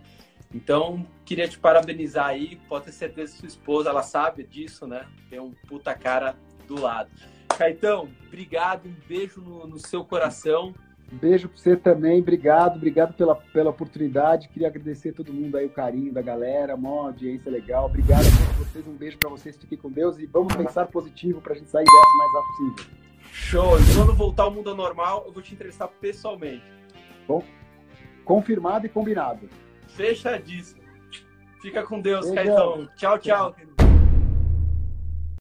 Então, 0.53 1.05
queria 1.23 1.47
te 1.47 1.57
parabenizar 1.57 2.27
aí. 2.27 2.59
Pode 2.67 2.85
ter 2.85 2.91
certeza 2.91 3.33
que 3.33 3.39
sua 3.39 3.47
esposa, 3.47 3.89
ela 3.89 4.03
sabe 4.03 4.43
disso, 4.43 4.85
né? 4.85 5.05
Tem 5.29 5.39
um 5.39 5.51
puta 5.67 5.93
cara 5.95 6.35
do 6.67 6.79
lado. 6.79 7.09
Caetão, 7.57 8.09
obrigado, 8.27 8.87
um 8.87 8.95
beijo 9.07 9.39
no, 9.39 9.65
no 9.65 9.79
seu 9.79 10.03
coração. 10.03 10.73
Beijo 11.11 11.47
para 11.47 11.57
você 11.57 11.77
também, 11.77 12.19
obrigado, 12.19 12.75
obrigado 12.75 13.13
pela, 13.13 13.35
pela 13.35 13.69
oportunidade. 13.69 14.49
Queria 14.49 14.67
agradecer 14.67 15.09
a 15.09 15.13
todo 15.13 15.31
mundo 15.31 15.55
aí, 15.55 15.65
o 15.65 15.69
carinho 15.69 16.11
da 16.11 16.21
galera, 16.21 16.75
uma 16.75 16.89
audiência 16.89 17.49
legal. 17.49 17.85
Obrigado 17.85 18.21
a 18.21 18.55
todos 18.55 18.67
vocês, 18.67 18.87
um 18.87 18.95
beijo 18.95 19.17
para 19.17 19.29
vocês, 19.29 19.55
fiquem 19.55 19.77
com 19.77 19.89
Deus 19.89 20.17
e 20.17 20.25
vamos 20.25 20.53
pensar 20.53 20.87
positivo 20.87 21.39
para 21.39 21.53
a 21.53 21.55
gente 21.55 21.69
sair 21.69 21.85
dessa 21.85 21.97
o 21.97 22.17
mais 22.17 22.33
rápido 22.33 22.75
possível. 22.75 23.04
Show! 23.35 23.77
E 23.77 23.95
quando 23.95 24.13
voltar 24.13 24.43
ao 24.43 24.51
mundo 24.51 24.73
normal, 24.73 25.25
eu 25.27 25.33
vou 25.33 25.43
te 25.43 25.53
entrevistar 25.53 25.89
pessoalmente. 25.89 26.63
Bom, 27.27 27.43
confirmado 28.23 28.85
e 28.85 28.89
combinado. 28.89 29.49
Fechadíssimo. 29.89 30.81
Fica 31.61 31.83
com 31.83 31.99
Deus. 31.99 32.31
Caetão. 32.31 32.87
Tchau, 32.95 33.19
tchau. 33.19 33.53
tchau. 33.53 33.74